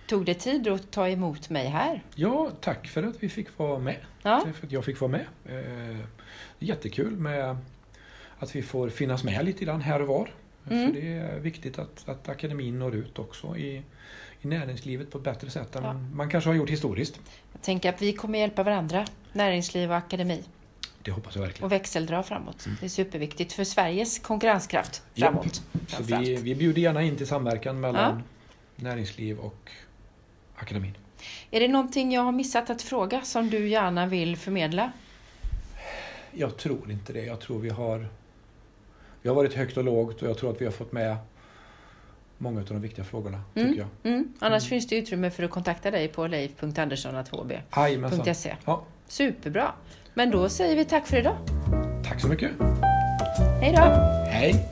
tog 0.08 0.26
dig 0.26 0.36
tid 0.36 0.68
att 0.68 0.92
ta 0.92 1.10
emot 1.10 1.50
mig 1.50 1.68
här. 1.68 2.04
Ja, 2.16 2.50
tack 2.62 2.88
för 2.88 3.04
att 3.04 3.24
vi 3.24 3.30
fick 3.30 3.58
vara 3.58 3.80
med. 3.80 3.98
Ja. 4.22 4.42
Tack 4.46 4.56
För 4.56 4.66
att 4.68 4.72
jag 4.72 4.86
fick 4.86 5.00
vara 5.02 5.12
med. 5.12 5.26
Eh, 5.46 5.98
jättekul 6.60 7.16
med 7.16 7.58
att 8.40 8.56
vi 8.56 8.62
får 8.62 8.90
finnas 8.90 9.24
med 9.24 9.46
lite 9.46 9.66
grann 9.66 9.82
här 9.82 10.02
och 10.02 10.08
var. 10.08 10.34
Mm. 10.70 10.94
För 10.94 11.02
det 11.02 11.14
är 11.14 11.40
viktigt 11.40 11.80
att, 11.80 12.10
att 12.10 12.30
akademin 12.30 12.80
når 12.80 12.96
ut 12.96 13.20
också 13.20 13.58
i, 13.58 13.82
i 14.46 14.48
näringslivet 14.48 15.12
på 15.12 15.18
ett 15.18 15.24
bättre 15.24 15.50
sätt 15.50 15.76
än 15.76 15.84
Ja. 15.84 15.94
man 15.94 16.30
kanske 16.30 16.50
har 16.50 16.56
gjort 16.56 16.70
historiskt. 16.70 17.20
Jag 17.54 17.62
tänker 17.62 17.90
att 17.90 18.02
vi 18.02 18.14
kommer 18.14 18.40
hjälpa 18.40 18.64
varandra, 18.64 19.06
näringsliv 19.34 19.90
och 19.92 19.98
akademi, 19.98 20.44
Det 21.04 21.12
hoppas 21.12 21.36
jag 21.36 21.42
verkligen. 21.42 21.66
och 21.66 21.72
växeldra 21.72 22.24
framåt. 22.24 22.68
Det 22.80 22.86
är 22.86 22.90
superviktigt 22.90 23.54
för 23.54 23.64
Sveriges 23.64 24.20
konkurrenskraft 24.20 25.04
framåt. 25.16 25.62
Mm. 25.74 25.88
Så 25.88 26.04
vi, 26.04 26.36
vi 26.36 26.56
bjuder 26.56 26.82
gärna 26.82 27.04
in 27.04 27.16
till 27.18 27.28
samverkan 27.28 27.80
mellan 27.80 28.24
näringsliv 28.76 29.40
och 29.40 29.72
akademin. 30.56 30.98
Är 31.52 31.60
det 31.60 31.68
någonting 31.68 32.12
jag 32.12 32.22
har 32.22 32.32
missat 32.32 32.70
att 32.70 32.82
fråga 32.82 33.22
som 33.22 33.50
du 33.50 33.68
gärna 33.70 34.06
vill 34.08 34.38
förmedla? 34.38 34.92
Jag 36.32 36.58
tror 36.58 36.92
inte 36.92 37.14
det. 37.14 37.26
Jag 37.26 37.40
tror 37.40 37.60
vi 37.60 37.70
har 37.70 38.08
Vi 39.22 39.30
har 39.30 39.36
varit 39.36 39.54
högt 39.54 39.78
och 39.78 39.84
lågt 39.84 40.22
och 40.22 40.28
jag 40.30 40.38
tror 40.38 40.52
att 40.52 40.62
vi 40.62 40.66
har 40.66 40.72
fått 40.72 40.92
med 40.92 41.18
många 42.38 42.60
av 42.60 42.66
de 42.66 42.82
viktiga 42.82 43.06
frågorna, 43.06 43.42
Mm. 43.56 43.68
tycker 43.70 43.82
jag. 44.04 44.12
Mm. 44.14 44.34
Annars 44.40 44.70
finns 44.70 44.88
det 44.88 44.96
utrymme 44.96 45.30
för 45.32 45.44
att 45.44 45.52
kontakta 45.52 45.92
dig 45.92 46.08
på 46.08 46.28
leif.andersson.hb.se. 46.28 48.56
Ja, 48.66 48.84
Superbra. 49.08 49.72
Men 50.14 50.32
då 50.32 50.50
säger 50.50 50.76
vi 50.76 50.86
tack 50.86 51.08
för 51.08 51.18
idag. 51.18 51.36
tack 52.06 52.22
så 52.22 52.28
mycket. 52.28 52.52
Hej 53.62 53.74
då! 53.76 53.82
Hej! 54.30 54.66